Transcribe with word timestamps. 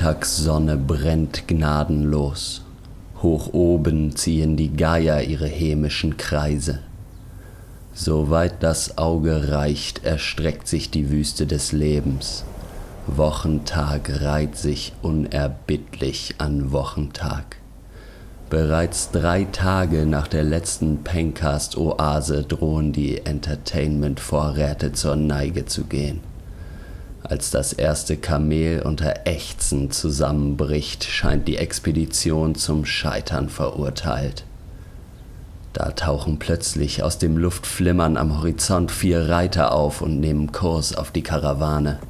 Mittagssonne 0.00 0.78
brennt 0.78 1.46
gnadenlos. 1.46 2.62
Hoch 3.22 3.52
oben 3.52 4.16
ziehen 4.16 4.56
die 4.56 4.74
Geier 4.74 5.20
ihre 5.20 5.46
hämischen 5.46 6.16
Kreise. 6.16 6.78
Soweit 7.92 8.62
das 8.62 8.96
Auge 8.96 9.50
reicht, 9.50 10.02
erstreckt 10.02 10.68
sich 10.68 10.90
die 10.90 11.10
Wüste 11.10 11.46
des 11.46 11.72
Lebens. 11.72 12.44
Wochentag 13.08 14.22
reiht 14.22 14.56
sich 14.56 14.94
unerbittlich 15.02 16.36
an 16.38 16.72
Wochentag. 16.72 17.56
Bereits 18.48 19.10
drei 19.10 19.44
Tage 19.52 20.06
nach 20.06 20.28
der 20.28 20.44
letzten 20.44 21.04
Pencast-Oase 21.04 22.44
drohen 22.44 22.94
die 22.94 23.26
Entertainment-Vorräte 23.26 24.92
zur 24.92 25.16
Neige 25.16 25.66
zu 25.66 25.84
gehen. 25.84 26.29
Als 27.22 27.50
das 27.50 27.72
erste 27.72 28.16
Kamel 28.16 28.82
unter 28.82 29.26
Ächzen 29.26 29.90
zusammenbricht, 29.90 31.04
scheint 31.04 31.46
die 31.46 31.58
Expedition 31.58 32.54
zum 32.54 32.86
Scheitern 32.86 33.48
verurteilt. 33.48 34.44
Da 35.72 35.90
tauchen 35.92 36.38
plötzlich 36.38 37.02
aus 37.02 37.18
dem 37.18 37.36
Luftflimmern 37.36 38.16
am 38.16 38.38
Horizont 38.38 38.90
vier 38.90 39.28
Reiter 39.28 39.72
auf 39.72 40.00
und 40.00 40.18
nehmen 40.18 40.50
Kurs 40.50 40.96
auf 40.96 41.12
die 41.12 41.22
Karawane. 41.22 42.00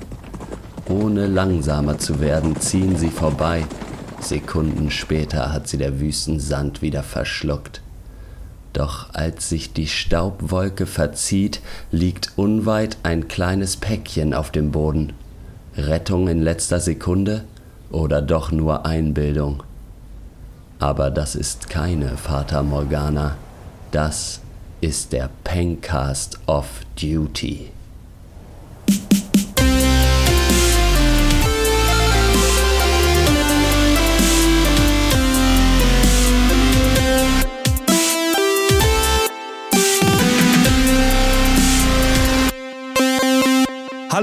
Ohne 0.88 1.26
langsamer 1.26 1.98
zu 1.98 2.20
werden, 2.20 2.58
ziehen 2.58 2.96
sie 2.96 3.10
vorbei. 3.10 3.66
Sekunden 4.20 4.90
später 4.90 5.52
hat 5.52 5.68
sie 5.68 5.76
der 5.76 6.00
Wüstensand 6.00 6.82
wieder 6.82 7.02
verschluckt. 7.02 7.82
Doch 8.72 9.12
als 9.14 9.48
sich 9.48 9.72
die 9.72 9.88
Staubwolke 9.88 10.86
verzieht, 10.86 11.60
liegt 11.90 12.32
unweit 12.36 12.98
ein 13.02 13.26
kleines 13.28 13.76
Päckchen 13.76 14.32
auf 14.32 14.50
dem 14.50 14.70
Boden. 14.70 15.12
Rettung 15.76 16.28
in 16.28 16.42
letzter 16.42 16.80
Sekunde 16.80 17.44
oder 17.90 18.22
doch 18.22 18.52
nur 18.52 18.86
Einbildung? 18.86 19.62
Aber 20.78 21.10
das 21.10 21.34
ist 21.34 21.68
keine 21.68 22.16
Fata 22.16 22.62
Morgana. 22.62 23.36
Das 23.90 24.40
ist 24.80 25.12
der 25.12 25.30
Pencast 25.44 26.38
of 26.46 26.66
Duty. 27.00 27.70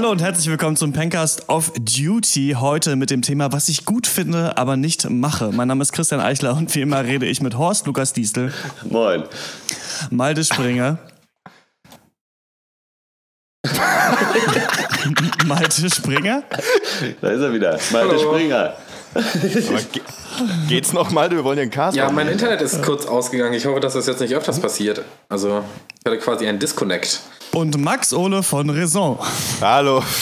Hallo 0.08 0.14
und 0.14 0.22
herzlich 0.22 0.48
willkommen 0.48 0.74
zum 0.74 0.94
Pencast 0.94 1.50
of 1.50 1.70
Duty. 1.78 2.56
Heute 2.58 2.96
mit 2.96 3.10
dem 3.10 3.20
Thema, 3.20 3.52
was 3.52 3.68
ich 3.68 3.84
gut 3.84 4.06
finde, 4.06 4.56
aber 4.56 4.78
nicht 4.78 5.10
mache. 5.10 5.50
Mein 5.52 5.68
Name 5.68 5.82
ist 5.82 5.92
Christian 5.92 6.18
Eichler 6.18 6.56
und 6.56 6.74
wie 6.74 6.80
immer 6.80 7.04
rede 7.04 7.26
ich 7.26 7.42
mit 7.42 7.58
Horst 7.58 7.86
Lukas 7.86 8.14
Diestel. 8.14 8.50
Moin. 8.88 9.24
Malte 10.08 10.44
Springer. 10.44 10.96
Malte 15.44 15.90
Springer? 15.90 16.42
Da 17.20 17.28
ist 17.28 17.42
er 17.42 17.52
wieder. 17.52 17.78
Malte 17.92 18.08
Hallo. 18.16 18.18
Springer. 18.18 18.76
Ge 19.92 20.00
geht's 20.68 20.94
noch 20.94 21.10
mal? 21.10 21.30
Wir 21.30 21.44
wollen 21.44 21.58
einen 21.58 21.70
Cast 21.70 21.98
Ja, 21.98 22.04
machen. 22.04 22.14
mein 22.16 22.28
Internet 22.28 22.62
ist 22.62 22.82
kurz 22.82 23.04
ausgegangen. 23.04 23.52
Ich 23.52 23.66
hoffe, 23.66 23.80
dass 23.80 23.92
das 23.92 24.06
jetzt 24.06 24.22
nicht 24.22 24.34
öfters 24.34 24.58
passiert. 24.58 25.02
Also, 25.28 25.62
ich 26.00 26.06
hatte 26.10 26.16
quasi 26.18 26.46
einen 26.46 26.58
Disconnect. 26.58 27.20
Und 27.58 27.76
Max 27.76 28.12
Ole 28.12 28.44
von 28.44 28.70
Raison. 28.70 29.18
Hallo. 29.60 30.00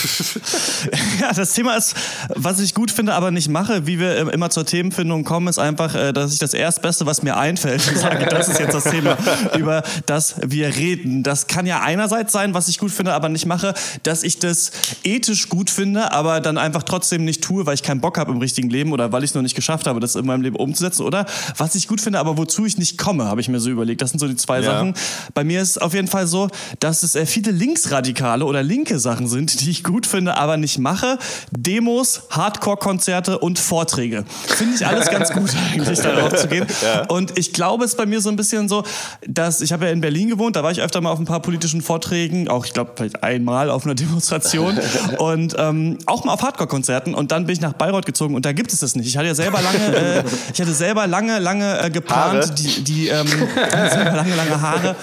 Ja, 1.19 1.33
das 1.33 1.53
Thema 1.53 1.75
ist, 1.75 1.95
was 2.29 2.59
ich 2.59 2.75
gut 2.75 2.91
finde, 2.91 3.13
aber 3.15 3.31
nicht 3.31 3.49
mache. 3.49 3.87
Wie 3.87 3.99
wir 3.99 4.27
äh, 4.27 4.33
immer 4.33 4.51
zur 4.51 4.65
Themenfindung 4.65 5.23
kommen, 5.23 5.47
ist 5.47 5.57
einfach, 5.57 5.95
äh, 5.95 6.13
dass 6.13 6.31
ich 6.33 6.39
das 6.39 6.53
Erstbeste, 6.53 7.07
was 7.07 7.23
mir 7.23 7.35
einfällt, 7.37 7.81
sage, 7.95 8.27
das 8.27 8.47
ist 8.47 8.59
jetzt 8.59 8.75
das 8.75 8.83
Thema, 8.83 9.17
über 9.57 9.81
das 10.05 10.35
wir 10.45 10.75
reden. 10.75 11.23
Das 11.23 11.47
kann 11.47 11.65
ja 11.65 11.81
einerseits 11.81 12.31
sein, 12.31 12.53
was 12.53 12.67
ich 12.67 12.77
gut 12.77 12.91
finde, 12.91 13.13
aber 13.13 13.29
nicht 13.29 13.47
mache, 13.47 13.73
dass 14.03 14.21
ich 14.23 14.37
das 14.37 14.71
ethisch 15.03 15.49
gut 15.49 15.71
finde, 15.71 16.11
aber 16.11 16.39
dann 16.39 16.57
einfach 16.59 16.83
trotzdem 16.83 17.25
nicht 17.25 17.43
tue, 17.43 17.65
weil 17.65 17.73
ich 17.73 17.83
keinen 17.83 18.01
Bock 18.01 18.19
habe 18.19 18.31
im 18.31 18.37
richtigen 18.37 18.69
Leben 18.69 18.91
oder 18.93 19.11
weil 19.11 19.23
ich 19.23 19.31
es 19.31 19.35
noch 19.35 19.41
nicht 19.41 19.55
geschafft 19.55 19.87
habe, 19.87 19.99
das 19.99 20.15
in 20.15 20.25
meinem 20.25 20.43
Leben 20.43 20.55
umzusetzen. 20.55 21.03
Oder 21.03 21.25
was 21.57 21.73
ich 21.73 21.87
gut 21.87 22.01
finde, 22.01 22.19
aber 22.19 22.37
wozu 22.37 22.65
ich 22.65 22.77
nicht 22.77 22.97
komme, 22.99 23.25
habe 23.25 23.41
ich 23.41 23.49
mir 23.49 23.59
so 23.59 23.71
überlegt. 23.71 24.01
Das 24.01 24.11
sind 24.11 24.19
so 24.19 24.27
die 24.27 24.35
zwei 24.35 24.59
Ja. 24.59 24.65
Sachen. 24.73 24.93
Bei 25.33 25.43
mir 25.43 25.61
ist 25.61 25.81
auf 25.81 25.95
jeden 25.95 26.07
Fall 26.07 26.27
so, 26.27 26.49
dass 26.79 27.01
es 27.03 27.15
äh, 27.15 27.25
viele 27.27 27.51
linksradikale 27.51 28.45
oder 28.45 28.63
linke 28.63 28.99
Sachen 28.99 29.27
sind, 29.27 29.61
die 29.61 29.69
ich 29.69 29.83
gut 29.83 30.05
finde, 30.05 30.37
aber 30.37 30.57
nicht 30.57 30.79
mache. 30.79 31.17
Demos, 31.51 32.23
Hardcore-Konzerte 32.29 33.39
und 33.39 33.59
Vorträge. 33.59 34.25
Finde 34.47 34.75
ich 34.75 34.85
alles 34.85 35.09
ganz 35.09 35.31
gut 35.31 35.49
eigentlich, 35.73 35.99
darauf 35.99 36.35
zu 36.35 36.47
gehen. 36.47 36.65
Und 37.07 37.37
ich 37.37 37.53
glaube, 37.53 37.85
es 37.85 37.91
ist 37.91 37.97
bei 37.97 38.05
mir 38.05 38.21
so 38.21 38.29
ein 38.29 38.35
bisschen 38.35 38.69
so, 38.69 38.83
dass 39.27 39.61
ich 39.61 39.71
habe 39.73 39.85
ja 39.85 39.91
in 39.91 40.01
Berlin 40.01 40.29
gewohnt, 40.29 40.55
da 40.55 40.63
war 40.63 40.71
ich 40.71 40.81
öfter 40.81 41.01
mal 41.01 41.11
auf 41.11 41.19
ein 41.19 41.25
paar 41.25 41.41
politischen 41.41 41.81
Vorträgen, 41.81 42.47
auch 42.47 42.65
ich 42.65 42.73
glaube 42.73 42.91
vielleicht 42.95 43.23
einmal 43.23 43.69
auf 43.69 43.85
einer 43.85 43.95
Demonstration 43.95 44.77
und 45.17 45.55
ähm, 45.57 45.97
auch 46.05 46.23
mal 46.25 46.33
auf 46.33 46.41
Hardcore-Konzerten 46.41 47.13
und 47.13 47.31
dann 47.31 47.45
bin 47.45 47.53
ich 47.53 47.61
nach 47.61 47.73
Bayreuth 47.73 48.05
gezogen 48.05 48.35
und 48.35 48.45
da 48.45 48.53
gibt 48.53 48.73
es 48.73 48.79
das 48.79 48.95
nicht. 48.95 49.07
Ich 49.07 49.17
hatte 49.17 49.27
ja 49.27 49.35
selber 49.35 49.61
lange, 49.61 49.95
äh, 49.95 50.23
ich 50.53 50.59
hatte 50.59 50.73
selber 50.73 51.07
lange, 51.07 51.39
lange 51.39 51.79
äh, 51.81 51.89
geplant, 51.89 52.45
Haare? 52.45 52.55
die, 52.55 52.83
die 52.83 53.07
ähm, 53.07 53.27
lange, 53.55 54.35
lange 54.35 54.61
Haare, 54.61 54.95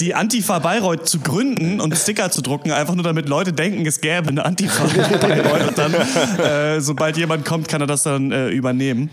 die 0.00 0.14
Antifa 0.14 0.58
Bayreuth 0.58 1.08
zu 1.08 1.20
gründen 1.20 1.55
und 1.58 1.96
Sticker 1.96 2.30
zu 2.30 2.42
drucken, 2.42 2.70
einfach 2.72 2.94
nur 2.94 3.04
damit 3.04 3.28
Leute 3.28 3.52
denken, 3.52 3.84
es 3.86 4.00
gäbe 4.00 4.28
eine 4.28 4.44
Antifa 4.44 4.84
und 4.84 5.78
dann, 5.78 5.94
äh, 5.94 6.80
sobald 6.80 7.16
jemand 7.16 7.44
kommt, 7.44 7.68
kann 7.68 7.80
er 7.80 7.86
das 7.86 8.02
dann 8.02 8.30
äh, 8.32 8.48
übernehmen. 8.48 9.10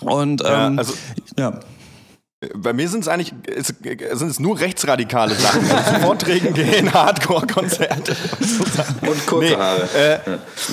Und 0.00 0.42
Ja, 0.42 0.66
ähm, 0.68 0.78
also- 0.78 0.94
ja. 1.38 1.58
Bei 2.54 2.74
mir 2.74 2.86
sind 2.86 3.00
es 3.00 3.08
eigentlich 3.08 3.32
sind 4.12 4.30
es 4.30 4.38
nur 4.38 4.60
rechtsradikale 4.60 5.34
Sachen. 5.34 5.62
Zu 5.66 6.00
Vorträgen 6.02 6.52
gehen, 6.52 6.92
Hardcore-Konzerte. 6.94 8.14
Und 9.00 9.26
kurze 9.26 9.48
Nee, 9.52 9.56
Haare. 9.56 9.88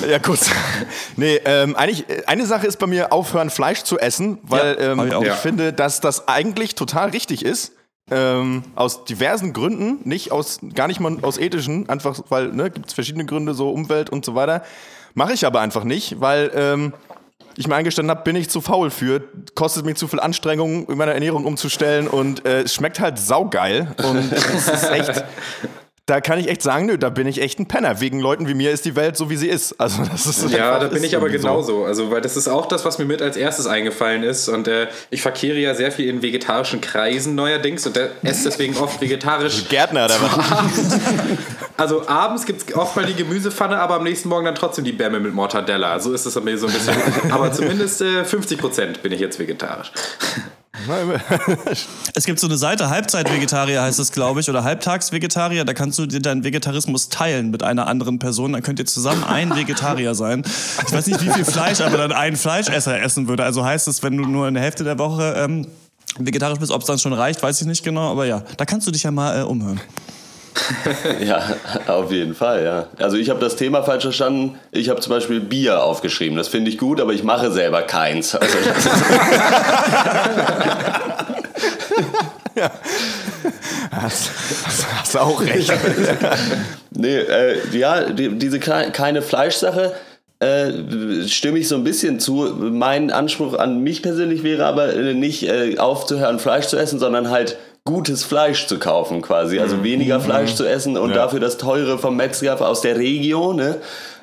äh, 0.03 0.11
ja, 0.11 0.19
kurz. 0.19 0.49
Nee, 1.15 1.39
ähm, 1.45 1.75
eigentlich, 1.77 2.03
eine 2.27 2.45
Sache 2.45 2.67
ist 2.67 2.77
bei 2.79 2.85
mir 2.85 3.13
aufhören, 3.13 3.49
Fleisch 3.49 3.83
zu 3.83 3.97
essen, 3.97 4.39
weil 4.43 4.75
Ja, 4.77 4.91
ähm, 4.91 4.99
ich 5.07 5.13
ich 5.13 5.25
Ja. 5.27 5.33
finde, 5.35 5.71
dass 5.71 6.01
das 6.01 6.27
eigentlich 6.27 6.75
total 6.75 7.09
richtig 7.11 7.45
ist. 7.45 7.71
Ähm, 8.11 8.63
aus 8.75 9.05
diversen 9.05 9.53
Gründen, 9.53 10.07
nicht 10.07 10.31
aus, 10.31 10.59
gar 10.75 10.87
nicht 10.87 10.99
mal 10.99 11.17
aus 11.21 11.37
ethischen, 11.37 11.87
einfach, 11.87 12.19
weil, 12.29 12.49
ne, 12.49 12.69
gibt 12.69 12.87
es 12.87 12.93
verschiedene 12.93 13.25
Gründe, 13.25 13.53
so 13.53 13.71
Umwelt 13.71 14.09
und 14.09 14.25
so 14.25 14.35
weiter. 14.35 14.63
Mache 15.13 15.33
ich 15.33 15.45
aber 15.45 15.61
einfach 15.61 15.85
nicht, 15.85 16.19
weil 16.19 16.51
ähm, 16.53 16.93
ich 17.55 17.67
mir 17.67 17.75
eingestanden 17.75 18.09
habe, 18.09 18.23
bin 18.23 18.35
ich 18.35 18.49
zu 18.49 18.61
faul 18.61 18.89
für, 18.89 19.21
kostet 19.55 19.85
mir 19.85 19.95
zu 19.95 20.07
viel 20.07 20.19
Anstrengung, 20.19 20.85
meine 20.95 21.13
Ernährung 21.13 21.45
umzustellen 21.45 22.07
und 22.07 22.45
äh, 22.45 22.63
es 22.63 22.73
schmeckt 22.73 22.99
halt 22.99 23.19
saugeil 23.19 23.95
und 24.03 24.31
es 24.31 24.67
ist 24.67 24.89
echt, 24.89 25.23
da 26.05 26.19
kann 26.19 26.37
ich 26.37 26.49
echt 26.49 26.61
sagen, 26.61 26.85
nö, 26.85 26.97
da 26.97 27.09
bin 27.09 27.27
ich 27.27 27.41
echt 27.41 27.59
ein 27.59 27.67
Penner. 27.69 28.01
Wegen 28.01 28.19
Leuten 28.19 28.45
wie 28.49 28.53
mir 28.53 28.71
ist 28.71 28.83
die 28.83 28.97
Welt 28.97 29.15
so, 29.15 29.29
wie 29.29 29.37
sie 29.37 29.47
ist. 29.47 29.79
Also 29.79 30.03
das 30.03 30.25
ist 30.25 30.49
Ja, 30.51 30.77
da 30.77 30.89
bin 30.89 31.01
ich 31.01 31.15
aber 31.15 31.27
irgendwie 31.27 31.41
so. 31.41 31.47
genauso. 31.47 31.85
Also, 31.85 32.11
weil 32.11 32.19
das 32.19 32.35
ist 32.35 32.49
auch 32.49 32.65
das, 32.65 32.83
was 32.83 32.97
mir 32.97 33.05
mit 33.05 33.21
als 33.21 33.37
erstes 33.37 33.67
eingefallen 33.67 34.21
ist. 34.23 34.49
Und 34.49 34.67
äh, 34.67 34.87
ich 35.11 35.21
verkehre 35.21 35.57
ja 35.57 35.73
sehr 35.75 35.93
viel 35.93 36.09
in 36.09 36.21
vegetarischen 36.21 36.81
Kreisen 36.81 37.35
neuerdings 37.35 37.87
und 37.87 37.95
äh, 37.95 38.09
esse 38.21 38.49
deswegen 38.49 38.75
oft 38.75 38.99
vegetarisch. 38.99 39.63
Gärtner 39.69 40.05
oder 40.05 40.15
was? 40.21 40.99
Also 41.77 42.05
abends 42.07 42.45
gibt 42.45 42.69
es 42.69 42.75
oft 42.75 42.97
mal 42.97 43.05
die 43.05 43.15
Gemüsepfanne, 43.15 43.79
aber 43.79 43.95
am 43.95 44.03
nächsten 44.03 44.27
Morgen 44.27 44.43
dann 44.43 44.55
trotzdem 44.55 44.83
die 44.83 44.91
Bämme 44.91 45.21
mit 45.21 45.33
Mortadella. 45.33 45.99
So 45.99 46.11
ist 46.11 46.25
es 46.25 46.33
bei 46.35 46.41
mir 46.41 46.57
so 46.57 46.67
ein 46.67 46.73
bisschen. 46.73 46.95
aber 47.31 47.53
zumindest 47.53 48.01
äh, 48.01 48.23
50% 48.23 48.99
bin 49.01 49.13
ich 49.13 49.21
jetzt 49.21 49.39
vegetarisch. 49.39 49.91
Es 52.15 52.25
gibt 52.25 52.39
so 52.39 52.47
eine 52.47 52.57
Seite, 52.57 52.89
Halbzeit-Vegetarier 52.89 53.81
heißt 53.81 53.99
es, 53.99 54.11
glaube 54.11 54.39
ich, 54.39 54.49
oder 54.49 54.63
Halbtags-Vegetarier. 54.63 55.65
Da 55.65 55.73
kannst 55.73 55.97
du 55.99 56.05
dir 56.05 56.19
deinen 56.19 56.43
Vegetarismus 56.43 57.09
teilen 57.09 57.51
mit 57.51 57.63
einer 57.63 57.87
anderen 57.87 58.19
Person. 58.19 58.53
Dann 58.53 58.63
könnt 58.63 58.79
ihr 58.79 58.85
zusammen 58.85 59.23
ein 59.23 59.55
Vegetarier 59.55 60.15
sein. 60.15 60.43
Ich 60.85 60.93
weiß 60.93 61.07
nicht, 61.07 61.21
wie 61.21 61.29
viel 61.29 61.45
Fleisch 61.45 61.81
aber 61.81 61.97
dann 61.97 62.11
ein 62.11 62.35
Fleischesser 62.35 63.01
essen 63.01 63.27
würde. 63.27 63.43
Also 63.43 63.63
heißt 63.63 63.87
es, 63.87 64.03
wenn 64.03 64.17
du 64.17 64.25
nur 64.25 64.47
eine 64.47 64.59
Hälfte 64.59 64.83
der 64.83 64.99
Woche 64.99 65.35
ähm, 65.37 65.67
vegetarisch 66.17 66.59
bist, 66.59 66.71
ob 66.71 66.81
es 66.81 66.87
dann 66.87 66.99
schon 66.99 67.13
reicht, 67.13 67.41
weiß 67.41 67.61
ich 67.61 67.67
nicht 67.67 67.83
genau. 67.83 68.11
Aber 68.11 68.25
ja, 68.25 68.43
da 68.57 68.65
kannst 68.65 68.87
du 68.87 68.91
dich 68.91 69.03
ja 69.03 69.11
mal 69.11 69.41
äh, 69.41 69.43
umhören. 69.43 69.79
Ja, 71.25 71.41
auf 71.87 72.11
jeden 72.11 72.35
Fall, 72.35 72.63
ja. 72.63 72.87
Also 73.03 73.17
ich 73.17 73.29
habe 73.29 73.39
das 73.39 73.55
Thema 73.55 73.83
falsch 73.83 74.03
verstanden. 74.03 74.57
Ich 74.71 74.89
habe 74.89 74.99
zum 74.99 75.11
Beispiel 75.11 75.39
Bier 75.39 75.83
aufgeschrieben. 75.83 76.37
Das 76.37 76.47
finde 76.47 76.69
ich 76.69 76.77
gut, 76.77 77.01
aber 77.01 77.13
ich 77.13 77.23
mache 77.23 77.51
selber 77.51 77.81
keins. 77.83 78.35
Also 78.41 78.57
das 78.65 78.85
ist, 78.85 78.91
Hast, 83.91 84.29
hast, 84.65 84.85
hast 84.99 85.17
auch 85.17 85.41
recht. 85.41 85.71
nee, 86.91 87.17
äh, 87.17 87.57
ja, 87.77 88.09
die, 88.09 88.29
diese 88.37 88.59
kei- 88.59 88.89
keine 88.91 89.21
Fleischsache 89.21 89.93
äh, 90.39 91.27
stimme 91.27 91.59
ich 91.59 91.67
so 91.67 91.75
ein 91.75 91.83
bisschen 91.83 92.19
zu. 92.19 92.53
Mein 92.59 93.11
Anspruch 93.11 93.57
an 93.57 93.81
mich 93.81 94.01
persönlich 94.01 94.43
wäre 94.43 94.65
aber 94.65 94.93
äh, 94.93 95.13
nicht 95.13 95.43
äh, 95.43 95.77
aufzuhören, 95.77 96.39
Fleisch 96.39 96.67
zu 96.67 96.77
essen, 96.77 96.99
sondern 96.99 97.29
halt 97.29 97.57
gutes 97.85 98.23
Fleisch 98.23 98.67
zu 98.67 98.79
kaufen 98.79 99.21
quasi. 99.21 99.59
Also 99.59 99.75
Mhm. 99.77 99.83
weniger 99.83 100.19
Fleisch 100.21 100.55
zu 100.55 100.65
essen 100.65 100.97
und 100.97 101.13
dafür 101.13 101.41
das 101.41 101.57
teure 101.57 101.97
vom 101.97 102.15
Metzger 102.15 102.59
aus 102.65 102.79
der 102.79 102.95
Region, 102.97 103.57
ne? 103.57 103.75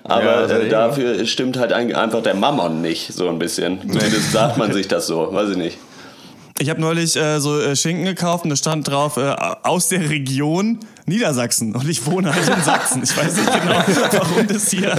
Ja, 0.08 0.14
Aber 0.14 0.46
der 0.46 0.62
äh, 0.62 0.68
dafür 0.70 1.26
stimmt 1.26 1.58
halt 1.58 1.74
ein- 1.74 1.94
einfach 1.94 2.22
der 2.22 2.34
Mammon 2.34 2.80
nicht, 2.80 3.12
so 3.12 3.28
ein 3.28 3.38
bisschen. 3.38 3.80
Zumindest 3.82 4.32
sagt 4.32 4.56
man 4.56 4.72
sich 4.72 4.88
das 4.88 5.06
so, 5.06 5.28
weiß 5.30 5.50
ich 5.50 5.56
nicht. 5.58 5.78
Ich 6.60 6.68
habe 6.68 6.78
neulich 6.78 7.16
äh, 7.16 7.40
so 7.40 7.58
äh, 7.58 7.74
Schinken 7.74 8.04
gekauft 8.04 8.44
und 8.44 8.50
da 8.50 8.56
stand 8.56 8.86
drauf 8.86 9.16
äh, 9.16 9.34
aus 9.62 9.88
der 9.88 10.10
Region 10.10 10.78
Niedersachsen 11.06 11.74
und 11.74 11.88
ich 11.88 12.04
wohne 12.04 12.34
halt 12.34 12.46
in 12.46 12.62
Sachsen. 12.62 13.02
Ich 13.02 13.16
weiß 13.16 13.34
nicht 13.34 13.50
genau, 13.50 13.82
warum 14.12 14.46
das 14.46 14.70
hier. 14.70 14.94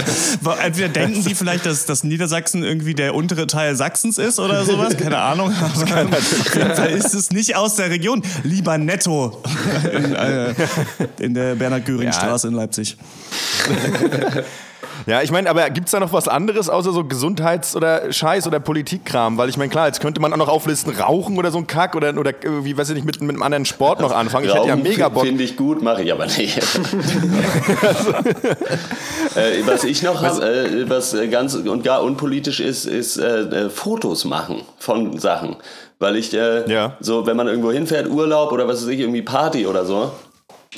Entweder 0.60 0.88
denken 0.88 1.24
die 1.24 1.36
vielleicht, 1.36 1.64
dass, 1.64 1.86
dass 1.86 2.02
Niedersachsen 2.02 2.64
irgendwie 2.64 2.94
der 2.94 3.14
untere 3.14 3.46
Teil 3.46 3.76
Sachsens 3.76 4.18
ist 4.18 4.40
oder 4.40 4.64
sowas, 4.64 4.96
keine 4.96 5.18
Ahnung. 5.18 5.54
Aber 5.92 6.16
auf 6.18 6.54
jeden 6.56 6.74
Fall 6.74 6.90
ist 6.90 7.14
es 7.14 7.30
nicht 7.30 7.54
aus 7.54 7.76
der 7.76 7.90
Region. 7.90 8.22
Lieber 8.42 8.76
Netto 8.76 9.40
in, 9.92 10.16
äh, 10.16 10.54
in 11.20 11.34
der 11.34 11.54
Bernhard-Göring-Straße 11.54 12.48
in 12.48 12.54
Leipzig. 12.54 12.96
Ja, 15.06 15.22
ich 15.22 15.30
meine, 15.30 15.48
aber 15.50 15.68
gibt's 15.70 15.90
da 15.92 16.00
noch 16.00 16.12
was 16.12 16.28
anderes 16.28 16.68
außer 16.68 16.92
so 16.92 17.04
Gesundheits- 17.04 17.74
oder 17.76 18.12
Scheiß- 18.12 18.46
oder 18.46 18.60
Politikkram? 18.60 19.36
Weil 19.38 19.48
ich 19.48 19.56
meine, 19.56 19.70
klar, 19.70 19.86
jetzt 19.86 20.00
könnte 20.00 20.20
man 20.20 20.32
auch 20.32 20.36
noch 20.36 20.48
auflisten, 20.48 20.92
Rauchen 20.94 21.38
oder 21.38 21.50
so 21.50 21.58
ein 21.58 21.66
Kack 21.66 21.94
oder, 21.94 22.16
oder 22.16 22.32
irgendwie, 22.42 22.76
weiß 22.76 22.88
ich 22.90 22.94
nicht, 22.96 23.04
mit, 23.04 23.20
mit 23.20 23.30
einem 23.30 23.42
anderen 23.42 23.64
Sport 23.64 24.00
noch 24.00 24.12
anfangen. 24.12 24.46
Ich 24.46 24.54
hätte 24.54 24.66
ja 24.68 24.74
Rauchen 24.74 24.82
mega 24.82 25.08
Bock. 25.08 25.24
Finde 25.24 25.42
ich 25.44 25.56
gut, 25.56 25.82
mache 25.82 26.02
ich 26.02 26.12
aber 26.12 26.26
nicht. 26.26 26.58
äh, 29.36 29.66
was 29.66 29.84
ich 29.84 30.02
noch 30.02 30.22
habe, 30.22 30.44
äh, 30.44 30.88
was 30.88 31.14
äh, 31.14 31.28
ganz 31.28 31.54
und 31.54 31.82
gar 31.84 32.02
unpolitisch 32.02 32.60
ist, 32.60 32.84
ist 32.86 33.16
äh, 33.18 33.42
äh, 33.42 33.70
Fotos 33.70 34.24
machen 34.24 34.62
von 34.78 35.18
Sachen. 35.18 35.56
Weil 35.98 36.16
ich 36.16 36.32
äh, 36.34 36.70
Ja. 36.70 36.96
so, 37.00 37.26
wenn 37.26 37.36
man 37.36 37.46
irgendwo 37.48 37.70
hinfährt, 37.72 38.08
Urlaub 38.08 38.52
oder 38.52 38.66
was 38.68 38.82
weiß 38.82 38.88
ich, 38.88 39.00
irgendwie 39.00 39.22
Party 39.22 39.66
oder 39.66 39.84
so, 39.84 40.12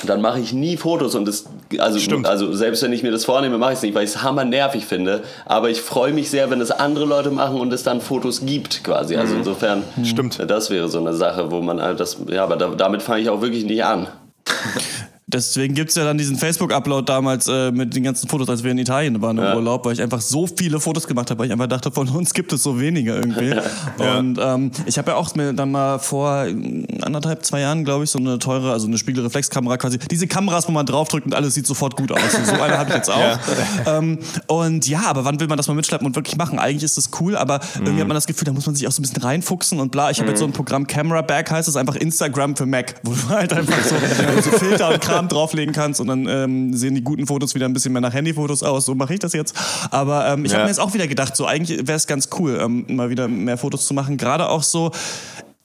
dann 0.03 0.21
mache 0.21 0.39
ich 0.39 0.51
nie 0.51 0.75
Fotos 0.75 1.15
und 1.15 1.25
das, 1.25 1.45
also, 1.77 1.99
Stimmt. 1.99 2.27
also 2.27 2.51
selbst 2.53 2.83
wenn 2.83 2.91
ich 2.91 3.01
mir 3.01 3.11
das 3.11 3.23
vornehme, 3.23 3.57
mache 3.57 3.71
ich 3.71 3.77
es 3.77 3.83
nicht, 3.83 3.95
weil 3.95 4.03
ich 4.03 4.09
es 4.09 4.23
hammer 4.23 4.43
nervig 4.43 4.85
finde. 4.85 5.23
Aber 5.45 5.69
ich 5.69 5.81
freue 5.81 6.11
mich 6.11 6.29
sehr, 6.29 6.49
wenn 6.49 6.59
es 6.59 6.71
andere 6.71 7.05
Leute 7.05 7.31
machen 7.31 7.59
und 7.59 7.71
es 7.71 7.83
dann 7.83 8.01
Fotos 8.01 8.45
gibt, 8.45 8.83
quasi. 8.83 9.15
Also 9.15 9.35
insofern, 9.35 9.83
Stimmt. 10.03 10.39
das 10.47 10.69
wäre 10.69 10.89
so 10.89 10.99
eine 10.99 11.13
Sache, 11.13 11.49
wo 11.49 11.61
man 11.61 11.77
das, 11.77 12.17
ja, 12.27 12.43
aber 12.43 12.57
da, 12.57 12.69
damit 12.75 13.01
fange 13.01 13.21
ich 13.21 13.29
auch 13.29 13.41
wirklich 13.41 13.63
nicht 13.63 13.83
an. 13.85 14.07
Deswegen 15.27 15.73
gibt's 15.73 15.95
ja 15.95 16.03
dann 16.03 16.19
diesen 16.19 16.37
Facebook-Upload 16.37 17.11
damals 17.11 17.47
äh, 17.47 17.71
mit 17.71 17.95
den 17.95 18.03
ganzen 18.03 18.29
Fotos, 18.29 18.47
als 18.47 18.63
wir 18.63 18.69
in 18.69 18.77
Italien 18.77 19.23
waren 19.23 19.39
im 19.39 19.43
Ja. 19.43 19.55
Urlaub, 19.55 19.83
weil 19.83 19.93
ich 19.93 20.01
einfach 20.03 20.21
so 20.21 20.45
viele 20.45 20.79
Fotos 20.79 21.07
gemacht 21.07 21.31
habe, 21.31 21.39
weil 21.39 21.47
ich 21.47 21.51
einfach 21.51 21.65
dachte, 21.65 21.91
von 21.91 22.07
uns 22.09 22.31
gibt 22.35 22.53
es 22.53 22.61
so 22.61 22.79
wenige 22.79 23.15
irgendwie. 23.15 23.55
Und 24.17 24.37
ähm, 24.39 24.69
ich 24.85 24.99
habe 24.99 25.11
ja 25.11 25.17
auch 25.17 25.33
mir 25.33 25.51
dann 25.53 25.71
mal 25.71 25.97
vor 25.97 26.45
äh, 26.45 26.85
anderthalb, 27.01 27.43
zwei 27.43 27.61
Jahren, 27.61 27.83
glaube 27.85 28.03
ich, 28.03 28.11
so 28.11 28.19
eine 28.19 28.37
teure, 28.37 28.71
also 28.71 28.85
eine 28.85 28.99
Spiegelreflexkamera 28.99 29.77
quasi. 29.77 29.97
Diese 29.97 30.27
Kameras, 30.27 30.67
wo 30.67 30.71
man 30.71 30.85
draufdrückt 30.85 31.25
und 31.25 31.33
alles 31.33 31.55
sieht 31.55 31.65
sofort 31.65 31.95
gut 31.97 32.11
aus. 32.11 32.19
So 32.45 32.61
eine 32.61 32.77
habe 32.77 32.89
ich 32.91 32.95
jetzt 32.95 33.09
auch. 33.09 33.39
Ähm, 33.87 34.19
und 34.47 34.87
ja, 34.87 35.03
aber 35.05 35.25
wann 35.25 35.39
will 35.39 35.47
man 35.47 35.57
das 35.57 35.67
mal 35.67 35.73
mitschleppen 35.73 36.05
und 36.07 36.15
wirklich 36.15 36.37
machen? 36.37 36.59
Eigentlich 36.59 36.83
ist 36.83 36.97
das 36.97 37.09
cool, 37.19 37.35
aber 37.35 37.59
irgendwie 37.75 38.01
hat 38.01 38.07
man 38.07 38.15
das 38.15 38.25
Gefühl, 38.25 38.45
da 38.45 38.53
muss 38.53 38.65
man 38.65 38.75
sich 38.75 38.87
auch 38.87 38.91
so 38.91 39.01
ein 39.01 39.03
bisschen 39.03 39.21
reinfuchsen 39.21 39.79
und 39.79 39.91
bla. 39.91 40.09
Ich 40.11 40.19
habe 40.19 40.29
jetzt 40.29 40.39
so 40.39 40.45
ein 40.45 40.53
Programm 40.53 40.87
Camera 40.87 41.21
Back, 41.21 41.51
heißt 41.51 41.67
es 41.67 41.75
einfach 41.75 41.95
Instagram 41.95 42.55
für 42.55 42.65
Mac, 42.65 42.95
wo 43.03 43.13
du 43.13 43.29
halt 43.29 43.53
einfach 43.53 43.77
so, 43.83 43.95
so 44.41 44.57
Filter 44.57 44.89
und 44.89 45.01
Kram 45.01 45.14
drauflegen 45.23 45.73
kannst 45.73 45.99
und 46.01 46.07
dann 46.07 46.27
ähm, 46.27 46.73
sehen 46.73 46.95
die 46.95 47.01
guten 47.03 47.27
Fotos 47.27 47.55
wieder 47.55 47.65
ein 47.65 47.73
bisschen 47.73 47.91
mehr 47.93 48.01
nach 48.01 48.13
Handyfotos 48.13 48.63
aus. 48.63 48.85
So 48.85 48.95
mache 48.95 49.13
ich 49.13 49.19
das 49.19 49.33
jetzt. 49.33 49.55
Aber 49.91 50.27
ähm, 50.27 50.45
ich 50.45 50.51
Ja. 50.51 50.57
habe 50.57 50.65
mir 50.65 50.69
jetzt 50.71 50.79
auch 50.79 50.93
wieder 50.93 51.07
gedacht, 51.07 51.35
so 51.35 51.45
eigentlich 51.45 51.87
wäre 51.87 51.97
es 51.97 52.07
ganz 52.07 52.29
cool, 52.39 52.59
ähm, 52.61 52.85
mal 52.89 53.09
wieder 53.09 53.27
mehr 53.27 53.57
Fotos 53.57 53.85
zu 53.87 53.93
machen. 53.93 54.17
Gerade 54.17 54.49
auch 54.49 54.63
so. 54.63 54.91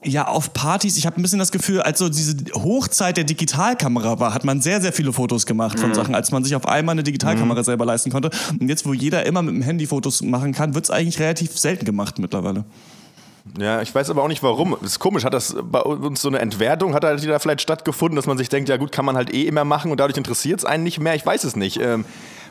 Ja, 0.02 0.29
auf 0.29 0.55
Partys, 0.55 0.97
ich 0.97 1.05
habe 1.05 1.20
ein 1.20 1.23
bisschen 1.23 1.38
das 1.38 1.52
Gefühl, 1.52 1.82
als 1.82 1.99
so 1.99 2.08
diese 2.08 2.35
Hochzeit 2.55 3.19
der 3.19 3.25
Digitalkamera 3.25 4.19
war, 4.19 4.32
hat 4.32 4.44
man 4.47 4.62
sehr, 4.62 4.81
sehr 4.81 4.94
viele 4.94 5.12
Fotos 5.12 5.44
gemacht 5.44 5.79
von 5.79 5.93
Sachen, 5.93 6.14
als 6.14 6.31
man 6.32 6.43
sich 6.43 6.56
auf 6.56 6.67
einmal 6.67 6.94
eine 6.94 7.02
Digitalkamera 7.02 7.62
selber 7.64 7.85
leisten 7.85 8.11
konnte. 8.11 8.31
Und 8.58 8.67
jetzt, 8.70 8.87
wo 8.87 8.94
jeder 8.94 9.26
immer 9.26 9.43
mit 9.43 9.55
dem 9.55 9.61
Handy 9.61 9.87
Fotos 9.87 10.23
machen 10.23 10.52
kann, 10.52 10.75
wird 10.75 10.85
es 10.87 10.91
eigentlich 10.91 11.20
relativ 11.20 11.58
selten 11.58 11.85
gemacht 11.85 12.19
mittlerweile. 12.19 12.64
Ja, 13.58 13.81
ich 13.81 13.94
weiß 13.94 14.10
aber 14.10 14.22
auch 14.22 14.28
nicht 14.28 14.42
warum. 14.42 14.76
Das 14.81 14.92
ist 14.92 14.98
komisch, 14.98 15.25
hat 15.25 15.34
das 15.34 15.56
bei 15.62 15.81
uns 15.81 16.22
so 16.22 16.28
eine 16.28 16.40
Entwertung, 16.40 16.94
hat 16.94 17.04
halt 17.04 17.26
da 17.26 17.38
vielleicht 17.38 17.62
stattgefunden, 17.62 18.16
dass 18.16 18.26
man 18.26 18.38
sich 18.38 18.48
denkt, 18.48 18.69
ja 18.69 18.76
gut, 18.76 18.92
kann 18.92 19.04
man 19.04 19.16
halt 19.16 19.32
eh 19.32 19.42
immer 19.46 19.64
machen 19.64 19.90
und 19.90 19.98
dadurch 19.98 20.16
interessiert 20.16 20.60
es 20.60 20.64
einen 20.64 20.84
nicht 20.84 21.00
mehr. 21.00 21.14
Ich 21.14 21.25
weiß 21.25 21.44
es 21.44 21.56
nicht. 21.56 21.81
Ähm, 21.81 22.04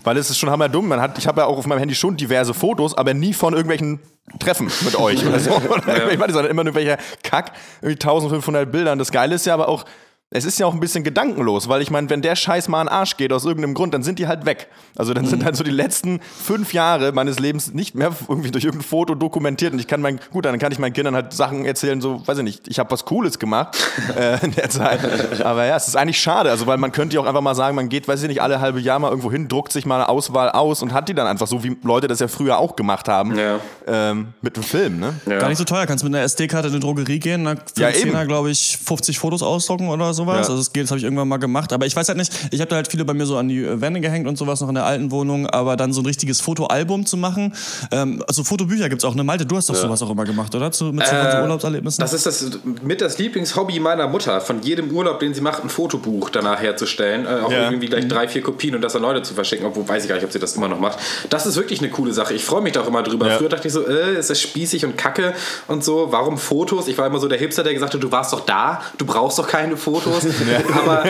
weil 0.03 0.17
es 0.17 0.29
ist 0.29 0.37
schon 0.37 0.49
hammerdumm. 0.49 0.87
Man 0.87 1.01
hat, 1.01 1.17
ich 1.17 1.27
habe 1.27 1.41
ja 1.41 1.47
auch 1.47 1.57
auf 1.57 1.67
meinem 1.67 1.79
Handy 1.79 1.95
schon 1.95 2.17
diverse 2.17 2.53
Fotos, 2.53 2.97
aber 2.97 3.13
nie 3.13 3.33
von 3.33 3.53
irgendwelchen 3.53 3.99
Treffen 4.39 4.71
mit 4.85 4.95
euch 4.95 5.25
oder 5.25 5.39
so. 5.39 5.51
Oder 5.69 6.11
Ich 6.11 6.19
meine, 6.19 6.31
sondern 6.31 6.51
immer 6.51 6.63
nur 6.63 6.75
welcher 6.75 6.97
Kack, 7.23 7.51
irgendwie 7.81 7.95
1500 7.95 8.71
Bilder. 8.71 8.91
Und 8.91 8.99
das 8.99 9.11
Geile 9.11 9.35
ist 9.35 9.45
ja 9.45 9.53
aber 9.53 9.67
auch, 9.67 9.85
es 10.31 10.45
ist 10.45 10.59
ja 10.59 10.67
auch 10.67 10.75
ein 10.75 10.79
bisschen 10.79 11.03
gedankenlos, 11.03 11.69
weil 11.69 11.81
ich 11.81 11.89
meine, 11.89 12.07
wenn 12.11 12.21
der 12.21 12.35
Scheiß 12.35 12.67
mal 12.67 12.81
an 12.81 12.85
den 12.85 12.93
Arsch 12.93 13.17
geht 13.17 13.33
aus 13.33 13.45
irgendeinem 13.45 13.73
Grund, 13.73 13.95
dann 13.95 14.03
sind 14.03 14.19
die 14.19 14.27
halt 14.27 14.45
weg. 14.45 14.67
Also 14.95 15.15
dann 15.15 15.25
sind 15.25 15.43
halt 15.43 15.55
so 15.55 15.63
die 15.63 15.71
letzten 15.71 16.19
fünf 16.21 16.71
Jahre 16.71 17.11
meines 17.13 17.39
Lebens 17.39 17.73
nicht 17.73 17.95
mehr 17.95 18.11
irgendwie 18.27 18.51
durch 18.51 18.63
irgendein 18.63 18.87
Foto 18.87 19.15
dokumentiert. 19.15 19.73
Und 19.73 19.79
ich 19.79 19.87
kann 19.87 20.01
mein, 20.01 20.19
gut, 20.31 20.45
dann 20.45 20.59
kann 20.59 20.71
ich 20.71 20.77
meinen 20.77 20.93
Kindern 20.93 21.15
halt 21.15 21.33
Sachen 21.33 21.65
erzählen, 21.65 21.99
so, 21.99 22.21
weiß 22.27 22.37
ich 22.37 22.43
nicht, 22.43 22.67
ich 22.67 22.77
habe 22.77 22.91
was 22.91 23.05
Cooles 23.05 23.39
gemacht 23.39 23.75
äh, 24.15 24.37
in 24.45 24.51
der 24.51 24.69
Zeit. 24.69 24.99
Aber 25.43 25.65
ja, 25.65 25.75
es 25.77 25.87
ist 25.87 25.95
eigentlich 25.95 26.19
schade, 26.21 26.51
also 26.51 26.67
weil 26.67 26.77
man 26.77 26.91
könnte 26.91 27.15
ja 27.15 27.21
auch 27.21 27.25
einfach 27.25 27.41
mal 27.41 27.55
sagen, 27.55 27.75
man 27.75 27.89
geht, 27.89 28.07
weiß 28.07 28.21
ich 28.21 28.27
nicht, 28.27 28.43
alle 28.43 28.61
halbe 28.61 28.79
Jahr 28.79 28.99
mal 28.99 29.09
irgendwo 29.09 29.31
hin, 29.31 29.47
druckt 29.47 29.71
sich 29.71 29.87
mal 29.87 29.95
eine 29.95 30.09
Auswahl 30.09 30.51
aus 30.51 30.83
und 30.83 30.93
hat 30.93 31.09
die 31.09 31.15
dann 31.15 31.25
einfach 31.25 31.47
so, 31.47 31.63
wie 31.63 31.75
Leute 31.81 32.07
das 32.07 32.19
ja 32.19 32.27
früher 32.27 32.59
auch 32.59 32.75
gemacht 32.75 33.07
haben, 33.07 33.35
Ja. 33.35 33.59
ähm, 33.87 34.27
mit 34.43 34.55
dem 34.57 34.61
Film, 34.63 34.99
ne? 34.99 35.15
Ja. 35.25 35.39
Gar 35.39 35.49
nicht 35.49 35.57
so 35.57 35.63
teuer, 35.63 35.87
kannst 35.87 36.03
mit 36.03 36.13
einer 36.13 36.23
SD-Karte 36.23 36.67
in 36.67 36.75
eine 36.75 36.81
Drogerie 36.81 37.17
gehen, 37.17 37.45
da 37.45 37.55
für 37.55 37.81
Ja, 37.81 37.87
einen 37.87 37.95
Zehner, 37.97 38.19
eben. 38.19 38.27
glaube 38.27 38.51
ich, 38.51 38.77
50 38.77 39.17
Fotos 39.17 39.41
ausdrucken 39.41 39.87
oder 39.89 40.13
sowas. 40.19 40.35
Ja. 40.35 40.39
Also 40.41 40.57
das 40.57 40.71
geht, 40.73 40.83
das 40.83 40.91
habe 40.91 40.99
ich 40.99 41.03
irgendwann 41.03 41.27
mal 41.27 41.37
gemacht. 41.37 41.73
Aber 41.73 41.85
ich 41.85 41.95
weiß 41.95 42.07
halt 42.07 42.17
nicht, 42.17 42.31
ich 42.51 42.59
habe 42.61 42.69
da 42.69 42.75
halt 42.75 42.87
viele 42.89 43.05
bei 43.05 43.13
mir 43.13 43.25
so 43.25 43.37
an 43.37 43.47
die 43.47 43.63
äh, 43.63 43.81
Wände 43.81 43.99
gehängt 44.01 44.27
und 44.27 44.37
sowas 44.37 44.61
noch 44.61 44.69
in 44.69 44.75
der 44.75 44.85
alten 44.85 45.11
Wohnung, 45.11 45.47
aber 45.47 45.75
dann 45.77 45.93
so 45.93 46.01
ein 46.01 46.05
richtiges 46.05 46.41
Fotoalbum 46.41 47.05
zu 47.05 47.17
machen. 47.17 47.53
Ähm, 47.91 48.23
also 48.27 48.43
Fotobücher 48.43 48.89
gibt's 48.89 49.05
auch, 49.05 49.15
ne? 49.15 49.23
Malte, 49.23 49.45
du 49.45 49.55
hast 49.57 49.69
doch 49.69 49.75
sowas 49.75 50.01
auch 50.01 50.09
immer 50.09 50.25
gemacht, 50.25 50.53
oder? 50.55 50.71
Zu, 50.71 50.85
mit 50.85 51.05
so 51.07 51.15
Äh, 51.15 51.41
Urlaubserlebnissen? 51.41 52.01
Das 52.01 52.13
ist 52.13 52.25
das 52.25 52.45
mit 52.83 53.01
das 53.01 53.17
Lieblingshobby 53.17 53.79
meiner 53.79 54.07
Mutter, 54.07 54.41
von 54.41 54.61
jedem 54.61 54.91
Urlaub, 54.91 55.19
den 55.19 55.33
sie 55.33 55.41
macht, 55.41 55.63
ein 55.63 55.69
Fotobuch 55.69 56.29
danach 56.29 56.61
herzustellen. 56.61 57.25
Äh, 57.25 57.45
auch 57.45 57.51
Ja. 57.51 57.63
irgendwie 57.65 57.87
gleich 57.87 58.07
drei, 58.07 58.27
vier 58.27 58.41
Kopien 58.41 58.75
und 58.75 58.81
das 58.81 58.95
an 58.95 59.01
Leute 59.01 59.21
zu 59.21 59.33
verschicken, 59.33 59.65
obwohl 59.65 59.87
weiß 59.87 60.03
ich 60.03 60.09
gar 60.09 60.15
nicht, 60.15 60.25
ob 60.25 60.31
sie 60.31 60.39
das 60.39 60.55
immer 60.55 60.67
noch 60.67 60.79
macht. 60.79 60.99
Das 61.29 61.45
ist 61.45 61.55
wirklich 61.55 61.79
eine 61.79 61.89
coole 61.89 62.13
Sache. 62.13 62.33
Ich 62.33 62.43
freue 62.45 62.61
mich 62.61 62.73
da 62.73 62.81
auch 62.81 62.87
immer 62.87 63.03
drüber. 63.03 63.27
Ja. 63.27 63.37
Früher 63.37 63.49
dachte 63.49 63.67
ich 63.67 63.73
so, 63.73 63.87
äh, 63.87 64.17
ist 64.17 64.29
das 64.29 64.41
spießig 64.41 64.85
und 64.85 64.97
kacke 64.97 65.33
und 65.67 65.83
so. 65.83 66.07
Warum 66.11 66.37
Fotos? 66.37 66.87
Ich 66.87 66.97
war 66.97 67.07
immer 67.07 67.19
so 67.19 67.27
der 67.27 67.37
Hipster, 67.37 67.63
der 67.63 67.73
gesagt 67.73 67.93
hat, 67.93 68.03
du 68.03 68.11
warst 68.11 68.33
doch 68.33 68.41
da, 68.41 68.81
du 68.97 69.05
brauchst 69.05 69.37
doch 69.39 69.47
keine 69.47 69.77
Fotos. 69.77 70.08
Aber 70.73 71.03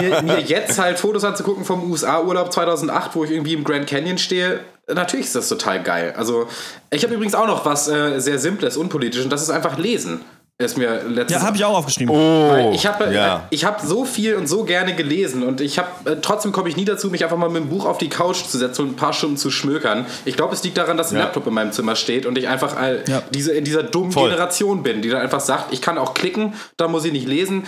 mir, 0.00 0.22
mir 0.22 0.40
jetzt 0.40 0.78
halt 0.78 0.98
Fotos 0.98 1.24
anzugucken 1.24 1.64
vom 1.64 1.90
USA-Urlaub 1.90 2.52
2008, 2.52 3.14
wo 3.14 3.24
ich 3.24 3.30
irgendwie 3.30 3.54
im 3.54 3.64
Grand 3.64 3.86
Canyon 3.86 4.18
stehe, 4.18 4.60
natürlich 4.86 5.26
ist 5.26 5.34
das 5.34 5.48
total 5.48 5.82
geil. 5.82 6.14
Also 6.16 6.48
ich 6.90 7.02
habe 7.02 7.14
übrigens 7.14 7.34
auch 7.34 7.46
noch 7.46 7.64
was 7.64 7.88
äh, 7.88 8.20
sehr 8.20 8.38
Simples, 8.38 8.76
unpolitisch 8.76 9.22
und 9.22 9.30
das 9.30 9.42
ist 9.42 9.50
einfach 9.50 9.78
lesen. 9.78 10.20
Ist 10.58 10.78
mir 10.78 11.02
letztes 11.06 11.42
ja, 11.42 11.46
habe 11.46 11.54
ich 11.58 11.64
auch 11.66 11.76
aufgeschrieben. 11.76 12.14
weil 12.14 12.74
ich 12.74 12.86
habe 12.86 13.04
Oh, 13.08 13.12
ja. 13.12 13.46
ich 13.50 13.66
habe 13.66 13.86
so 13.86 14.06
viel 14.06 14.36
und 14.36 14.46
so 14.46 14.64
gerne 14.64 14.94
gelesen 14.94 15.42
und 15.42 15.60
ich 15.60 15.78
habe 15.78 15.88
äh, 16.10 16.16
trotzdem 16.22 16.50
komme 16.52 16.70
ich 16.70 16.76
nie 16.76 16.86
dazu, 16.86 17.10
mich 17.10 17.22
einfach 17.24 17.36
mal 17.36 17.50
mit 17.50 17.62
dem 17.62 17.68
Buch 17.68 17.84
auf 17.84 17.98
die 17.98 18.08
Couch 18.08 18.42
zu 18.46 18.56
setzen 18.56 18.80
und 18.86 18.88
ein 18.92 18.96
paar 18.96 19.12
Stunden 19.12 19.36
zu 19.36 19.50
schmökern. 19.50 20.06
Ich 20.24 20.34
glaube, 20.34 20.54
es 20.54 20.62
liegt 20.64 20.78
daran, 20.78 20.96
dass 20.96 21.10
ein 21.12 21.16
Ja. 21.18 21.24
Laptop 21.24 21.46
in 21.46 21.52
meinem 21.52 21.72
Zimmer 21.72 21.94
steht 21.94 22.24
und 22.24 22.38
ich 22.38 22.48
einfach 22.48 22.74
all, 22.74 23.04
Ja. 23.06 23.22
diese 23.34 23.52
in 23.52 23.64
dieser 23.64 23.82
dummen 23.82 24.12
Voll. 24.12 24.30
Generation 24.30 24.82
bin, 24.82 25.02
die 25.02 25.10
dann 25.10 25.20
einfach 25.20 25.40
sagt, 25.40 25.74
ich 25.74 25.82
kann 25.82 25.98
auch 25.98 26.14
klicken, 26.14 26.54
da 26.78 26.88
muss 26.88 27.04
ich 27.04 27.12
nicht 27.12 27.28
lesen. 27.28 27.64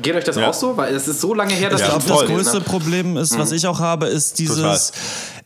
Geht 0.00 0.14
euch 0.14 0.24
das 0.24 0.36
Ja. 0.36 0.48
auch 0.48 0.54
so? 0.54 0.78
Weil 0.78 0.94
es 0.94 1.08
ist 1.08 1.20
so 1.20 1.34
lange 1.34 1.52
her, 1.52 1.68
dass 1.68 1.82
Ich 1.82 1.88
ich 1.88 1.92
das 1.92 2.04
voll. 2.04 2.26
größte 2.26 2.62
Problem 2.62 3.18
ist, 3.18 3.38
was 3.38 3.52
ich 3.52 3.66
auch 3.66 3.80
habe, 3.80 4.06
ist 4.06 4.38
dieses, 4.38 4.92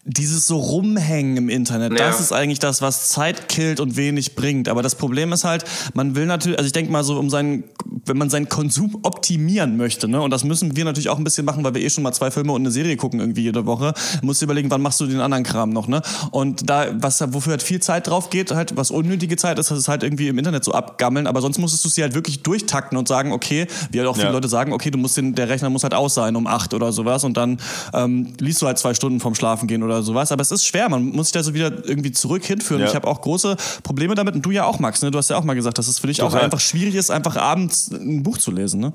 dieses 0.06 0.46
so 0.46 0.58
rumhängen 0.58 1.36
im 1.36 1.48
Internet. 1.48 1.92
Ja. 1.92 2.06
Das 2.06 2.20
ist 2.20 2.32
eigentlich 2.32 2.58
das, 2.58 2.82
was 2.82 3.08
Zeit 3.08 3.48
killt 3.48 3.80
und 3.80 3.96
wenig 3.96 4.34
bringt. 4.34 4.68
Aber 4.68 4.82
das 4.82 4.96
Problem 4.96 5.32
ist 5.32 5.44
halt, 5.44 5.64
man 5.94 6.14
will 6.14 6.26
natürlich, 6.26 6.58
also 6.58 6.66
ich 6.66 6.72
denke 6.72 6.92
mal 6.92 7.02
so, 7.02 7.18
um 7.18 7.30
seinen, 7.30 7.64
wenn 8.04 8.18
man 8.18 8.28
seinen 8.28 8.50
Konsum 8.50 8.98
optimieren 9.02 9.78
möchte, 9.78 10.06
ne, 10.06 10.20
und 10.20 10.30
das 10.30 10.44
müssen 10.44 10.76
wir 10.76 10.84
natürlich 10.84 11.08
auch 11.08 11.16
ein 11.16 11.24
bisschen 11.24 11.46
machen, 11.46 11.64
weil 11.64 11.74
wir 11.74 11.82
eh 11.82 11.88
schon 11.88 12.02
mal 12.02 12.12
zwei 12.12 12.30
Filme 12.30 12.52
und 12.52 12.60
eine 12.60 12.70
Serie 12.70 12.96
gucken 12.96 13.18
irgendwie 13.18 13.42
jede 13.42 13.64
Woche, 13.64 13.94
musst 14.20 14.42
du 14.42 14.44
überlegen, 14.44 14.70
wann 14.70 14.82
machst 14.82 15.00
du 15.00 15.06
den 15.06 15.20
anderen 15.20 15.44
Kram 15.44 15.70
noch, 15.70 15.88
ne? 15.88 16.02
Und 16.30 16.68
da, 16.68 16.86
was, 17.00 17.24
wofür 17.32 17.52
halt 17.52 17.62
viel 17.62 17.80
Zeit 17.80 18.06
drauf 18.06 18.28
geht, 18.28 18.50
halt, 18.50 18.76
was 18.76 18.90
unnötige 18.90 19.36
Zeit 19.36 19.58
ist, 19.58 19.70
das 19.70 19.78
ist 19.78 19.88
halt 19.88 20.02
irgendwie 20.02 20.28
im 20.28 20.36
Internet 20.36 20.64
so 20.64 20.72
abgammeln, 20.72 21.26
aber 21.26 21.40
sonst 21.40 21.56
musstest 21.58 21.82
du 21.84 21.88
sie 21.88 22.02
halt 22.02 22.14
wirklich 22.14 22.42
durchtakten 22.42 22.98
und 22.98 23.08
sagen, 23.08 23.32
okay, 23.32 23.66
wie 23.90 23.98
halt 23.98 24.08
auch 24.08 24.16
viele 24.16 24.28
Ja. 24.28 24.32
Leute 24.32 24.48
sagen, 24.48 24.74
okay, 24.74 24.90
du 24.90 24.98
musst 24.98 25.16
den, 25.16 25.34
der 25.34 25.48
Rechner 25.48 25.70
muss 25.70 25.82
halt 25.82 25.94
aus 25.94 26.12
sein 26.14 26.36
um 26.36 26.46
acht 26.46 26.74
oder 26.74 26.92
sowas 26.92 27.24
und 27.24 27.38
dann 27.38 27.58
ähm, 27.94 28.34
liest 28.38 28.60
du 28.60 28.66
halt 28.66 28.76
zwei 28.78 28.92
Stunden 28.92 29.20
vom 29.20 29.34
Schlafen 29.34 29.66
gehen 29.66 29.82
oder 29.82 29.93
sowas. 30.02 30.32
Aber 30.32 30.42
es 30.42 30.50
ist 30.50 30.66
schwer, 30.66 30.88
man 30.88 31.04
muss 31.10 31.26
sich 31.26 31.32
da 31.32 31.42
so 31.42 31.54
wieder 31.54 31.70
irgendwie 31.86 32.12
zurück 32.12 32.44
hinführen. 32.44 32.80
Ja. 32.82 32.88
Ich 32.88 32.94
habe 32.94 33.06
auch 33.06 33.20
große 33.20 33.56
Probleme 33.82 34.14
damit 34.14 34.34
und 34.34 34.42
du 34.42 34.50
ja 34.50 34.64
auch, 34.64 34.78
Max. 34.78 35.02
Ne? 35.02 35.10
Du 35.10 35.18
hast 35.18 35.30
ja 35.30 35.36
auch 35.36 35.44
mal 35.44 35.54
gesagt, 35.54 35.78
dass 35.78 35.88
es 35.88 35.98
für 35.98 36.06
dich 36.06 36.22
auch 36.22 36.28
Total. 36.30 36.44
einfach 36.44 36.60
schwierig 36.60 36.94
ist, 36.94 37.10
einfach 37.10 37.36
abends 37.36 37.90
ein 37.90 38.22
Buch 38.22 38.38
zu 38.38 38.50
lesen. 38.50 38.80
Ne? 38.80 38.92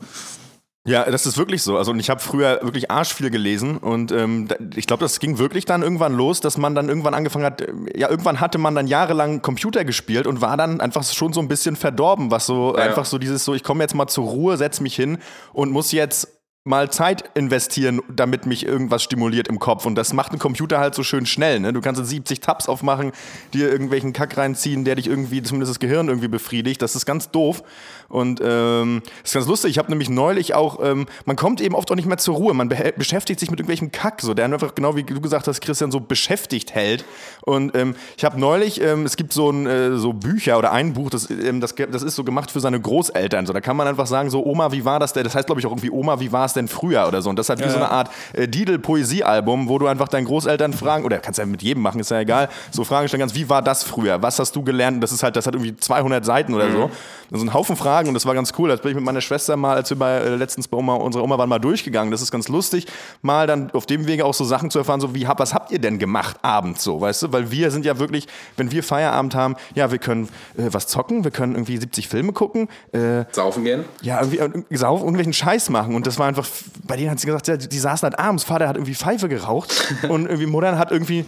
Ja, 0.87 1.03
das 1.11 1.25
ist 1.25 1.37
wirklich 1.37 1.61
so. 1.61 1.77
Also 1.77 1.91
und 1.91 1.99
ich 1.99 2.09
habe 2.09 2.19
früher 2.21 2.61
wirklich 2.63 2.89
arsch 2.89 3.13
viel 3.13 3.29
gelesen 3.29 3.77
und 3.77 4.11
ähm, 4.11 4.47
ich 4.75 4.87
glaube, 4.87 5.01
das 5.03 5.19
ging 5.19 5.37
wirklich 5.37 5.65
dann 5.65 5.83
irgendwann 5.83 6.13
los, 6.15 6.39
dass 6.39 6.57
man 6.57 6.73
dann 6.73 6.87
irgendwann 6.87 7.13
angefangen 7.13 7.45
hat. 7.45 7.61
Ja, 7.95 8.09
irgendwann 8.09 8.39
hatte 8.39 8.57
man 8.57 8.75
dann 8.75 8.87
jahrelang 8.87 9.41
Computer 9.41 9.83
gespielt 9.83 10.25
und 10.25 10.41
war 10.41 10.55
dann 10.57 10.79
einfach 10.81 11.03
schon 11.03 11.33
so 11.33 11.41
ein 11.41 11.47
bisschen 11.49 11.75
verdorben, 11.75 12.31
was 12.31 12.45
so 12.45 12.75
Ja. 12.75 12.83
einfach 12.83 13.05
so 13.05 13.17
dieses 13.17 13.43
so, 13.45 13.53
ich 13.53 13.63
komme 13.63 13.83
jetzt 13.83 13.93
mal 13.93 14.07
zur 14.07 14.25
Ruhe, 14.25 14.57
setz 14.57 14.79
mich 14.79 14.95
hin 14.95 15.19
und 15.53 15.69
muss 15.71 15.91
jetzt 15.91 16.38
mal 16.69 16.91
Zeit 16.91 17.23
investieren, 17.33 17.99
damit 18.15 18.45
mich 18.45 18.65
irgendwas 18.65 19.01
stimuliert 19.03 19.47
im 19.47 19.57
Kopf. 19.57 19.85
Und 19.85 19.95
das 19.95 20.13
macht 20.13 20.31
ein 20.31 20.39
Computer 20.39 20.79
halt 20.79 20.93
so 20.93 21.03
schön 21.03 21.25
schnell. 21.25 21.59
Ne? 21.59 21.73
Du 21.73 21.81
kannst 21.81 21.99
jetzt 21.99 22.11
70 22.11 22.39
Tabs 22.41 22.69
aufmachen, 22.69 23.11
dir 23.53 23.71
irgendwelchen 23.71 24.13
Kack 24.13 24.37
reinziehen, 24.37 24.85
der 24.85 24.95
dich 24.95 25.07
irgendwie, 25.07 25.41
zumindest 25.41 25.71
das 25.71 25.79
Gehirn 25.79 26.07
irgendwie 26.07 26.27
befriedigt. 26.27 26.81
Das 26.81 26.95
ist 26.95 27.07
ganz 27.07 27.31
doof. 27.31 27.63
Und 28.09 28.41
ähm, 28.43 29.01
das 29.21 29.29
ist 29.29 29.33
ganz 29.33 29.47
lustig. 29.47 29.71
Ich 29.71 29.77
habe 29.77 29.89
nämlich 29.89 30.09
neulich 30.09 30.55
auch, 30.55 30.83
ähm, 30.83 31.05
man 31.25 31.35
kommt 31.35 31.61
eben 31.61 31.75
oft 31.75 31.89
auch 31.91 31.95
nicht 31.95 32.07
mehr 32.07 32.17
zur 32.17 32.35
Ruhe. 32.35 32.53
Man 32.53 32.69
beschäftigt 32.97 33.39
sich 33.39 33.51
mit 33.51 33.59
irgendwelchem 33.59 33.91
Kack, 33.91 34.21
so, 34.21 34.33
der 34.33 34.45
einfach, 34.45 34.75
genau 34.75 34.95
wie 34.95 35.03
du 35.03 35.21
gesagt 35.21 35.47
hast, 35.47 35.61
Christian, 35.61 35.91
so 35.91 35.99
beschäftigt 35.99 36.73
hält. 36.73 37.05
Und 37.45 37.75
ähm, 37.75 37.95
ich 38.17 38.25
habe 38.25 38.39
neulich, 38.39 38.81
ähm, 38.81 39.05
es 39.05 39.15
gibt 39.15 39.31
so, 39.31 39.51
ein, 39.51 39.67
äh, 39.67 39.97
so 39.97 40.13
Bücher 40.13 40.57
oder 40.57 40.71
ein 40.71 40.93
Buch, 40.93 41.09
das, 41.11 41.29
ähm, 41.29 41.61
das, 41.61 41.75
das 41.75 42.01
ist 42.01 42.15
so 42.15 42.23
gemacht 42.23 42.49
für 42.51 42.59
seine 42.59 42.79
Großeltern. 42.79 43.45
So, 43.45 43.53
da 43.53 43.61
kann 43.61 43.77
man 43.77 43.87
einfach 43.87 44.07
sagen, 44.07 44.29
so, 44.29 44.43
Oma, 44.43 44.71
wie 44.71 44.85
war 44.85 44.99
das 44.99 45.13
denn? 45.13 45.23
Das 45.23 45.35
heißt, 45.35 45.45
glaube 45.45 45.61
ich, 45.61 45.67
auch 45.67 45.71
irgendwie 45.71 45.91
Oma, 45.91 46.19
wie 46.19 46.31
war 46.31 46.45
es 46.45 46.53
denn 46.53 46.67
früher 46.67 47.07
oder 47.07 47.21
so. 47.21 47.29
Und 47.29 47.37
das 47.37 47.45
ist 47.45 47.49
halt 47.49 47.63
wie 47.63 47.69
so 47.69 47.77
eine 47.77 47.91
Art 47.91 48.09
äh, 48.33 48.47
Didel-Poesiealbum, 48.47 49.69
wo 49.69 49.77
du 49.77 49.85
einfach 49.85 50.07
deinen 50.07 50.25
Großeltern 50.25 50.73
fragen, 50.73 51.05
oder 51.05 51.19
kannst 51.19 51.37
ja 51.37 51.45
mit 51.45 51.61
jedem 51.61 51.83
machen, 51.83 51.99
ist 51.99 52.09
ja 52.09 52.19
egal, 52.19 52.49
so 52.71 52.83
Fragen 52.83 53.07
stellen 53.07 53.21
kannst, 53.21 53.35
wie 53.35 53.49
war 53.49 53.61
das 53.61 53.83
früher? 53.83 54.21
Was 54.21 54.39
hast 54.39 54.55
du 54.55 54.63
gelernt? 54.63 54.95
Und 54.95 55.01
das 55.01 55.11
ist 55.11 55.21
halt, 55.21 55.35
das 55.35 55.45
hat 55.45 55.53
irgendwie 55.53 55.75
200 55.75 56.25
Seiten 56.25 56.53
oder 56.55 56.71
so. 56.71 56.89
Das 57.29 57.39
sind 57.39 57.49
ein 57.49 57.53
Haufen 57.53 57.75
Fragen 57.75 57.98
und 58.07 58.13
das 58.13 58.25
war 58.25 58.33
ganz 58.33 58.53
cool. 58.57 58.69
Das 58.69 58.81
bin 58.81 58.91
ich 58.91 58.95
mit 58.95 59.03
meiner 59.03 59.21
Schwester 59.21 59.55
mal, 59.57 59.75
als 59.75 59.89
wir 59.89 59.97
bei, 59.97 60.17
äh, 60.17 60.35
letztens 60.35 60.67
bei 60.67 60.77
Oma, 60.77 60.95
unserer 60.95 61.23
Oma 61.23 61.37
waren, 61.37 61.49
mal 61.49 61.59
durchgegangen. 61.59 62.11
Das 62.11 62.21
ist 62.21 62.31
ganz 62.31 62.47
lustig, 62.47 62.87
mal 63.21 63.47
dann 63.47 63.71
auf 63.71 63.85
dem 63.85 64.07
Wege 64.07 64.25
auch 64.25 64.33
so 64.33 64.43
Sachen 64.43 64.71
zu 64.71 64.79
erfahren, 64.79 65.01
so 65.01 65.13
wie, 65.15 65.27
was 65.27 65.53
habt 65.53 65.71
ihr 65.71 65.79
denn 65.79 65.99
gemacht 65.99 66.37
abends 66.41 66.83
so, 66.83 67.01
weißt 67.01 67.23
du? 67.23 67.31
Weil 67.31 67.51
wir 67.51 67.71
sind 67.71 67.85
ja 67.85 67.99
wirklich, 67.99 68.27
wenn 68.57 68.71
wir 68.71 68.83
Feierabend 68.83 69.35
haben, 69.35 69.55
ja, 69.75 69.91
wir 69.91 69.99
können 69.99 70.29
äh, 70.57 70.67
was 70.71 70.87
zocken, 70.87 71.23
wir 71.23 71.31
können 71.31 71.53
irgendwie 71.53 71.77
70 71.77 72.07
Filme 72.07 72.33
gucken, 72.33 72.69
äh, 72.91 73.25
Saufen 73.31 73.63
gehen. 73.63 73.85
ja, 74.01 74.21
irgendwie 74.21 74.37
äh, 74.73 74.77
sauf, 74.77 74.99
irgendwelchen 75.01 75.33
Scheiß 75.33 75.69
machen. 75.69 75.95
Und 75.95 76.07
das 76.07 76.19
war 76.19 76.27
einfach, 76.27 76.47
bei 76.85 76.95
denen 76.95 77.11
hat 77.11 77.19
sie 77.19 77.27
gesagt, 77.27 77.47
ja, 77.47 77.57
die 77.57 77.79
saßen 77.79 78.07
halt 78.07 78.19
abends, 78.19 78.43
Vater 78.43 78.67
hat 78.67 78.75
irgendwie 78.75 78.95
Pfeife 78.95 79.29
geraucht 79.29 79.93
und 80.09 80.25
irgendwie 80.25 80.45
Mutter 80.45 80.77
hat 80.77 80.91
irgendwie 80.91 81.25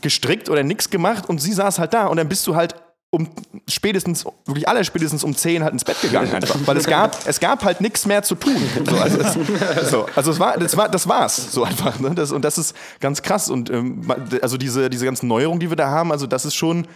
gestrickt 0.00 0.48
oder 0.48 0.62
nichts 0.62 0.90
gemacht 0.90 1.28
und 1.28 1.40
sie 1.40 1.52
saß 1.52 1.78
halt 1.78 1.94
da 1.94 2.06
und 2.06 2.16
dann 2.16 2.28
bist 2.28 2.46
du 2.46 2.54
halt 2.54 2.74
um 3.10 3.28
spätestens, 3.66 4.24
wirklich 4.44 4.68
aller 4.68 4.84
spätestens 4.84 5.24
um 5.24 5.34
10 5.34 5.62
halt 5.62 5.72
ins 5.72 5.84
Bett 5.84 6.00
gegangen 6.02 6.32
einfach. 6.34 6.58
Weil 6.66 6.76
es 6.76 6.86
gab, 6.86 7.16
es 7.26 7.40
gab 7.40 7.64
halt 7.64 7.80
nichts 7.80 8.04
mehr 8.04 8.22
zu 8.22 8.34
tun. 8.34 8.56
So, 8.84 8.96
also, 8.96 9.18
es, 9.20 9.90
so, 9.90 10.06
also 10.14 10.30
es 10.30 10.38
war, 10.38 10.58
das, 10.58 10.76
war, 10.76 10.88
das 10.90 11.08
war's 11.08 11.52
so 11.52 11.64
einfach. 11.64 11.98
Ne? 12.00 12.14
Das, 12.14 12.32
und 12.32 12.44
das 12.44 12.58
ist 12.58 12.76
ganz 13.00 13.22
krass. 13.22 13.48
Und 13.48 13.70
ähm, 13.70 14.12
also 14.42 14.58
diese, 14.58 14.90
diese 14.90 15.06
ganzen 15.06 15.26
Neuerungen, 15.26 15.58
die 15.58 15.70
wir 15.70 15.76
da 15.76 15.88
haben, 15.88 16.12
also 16.12 16.26
das 16.26 16.44
ist 16.44 16.54
schon, 16.54 16.86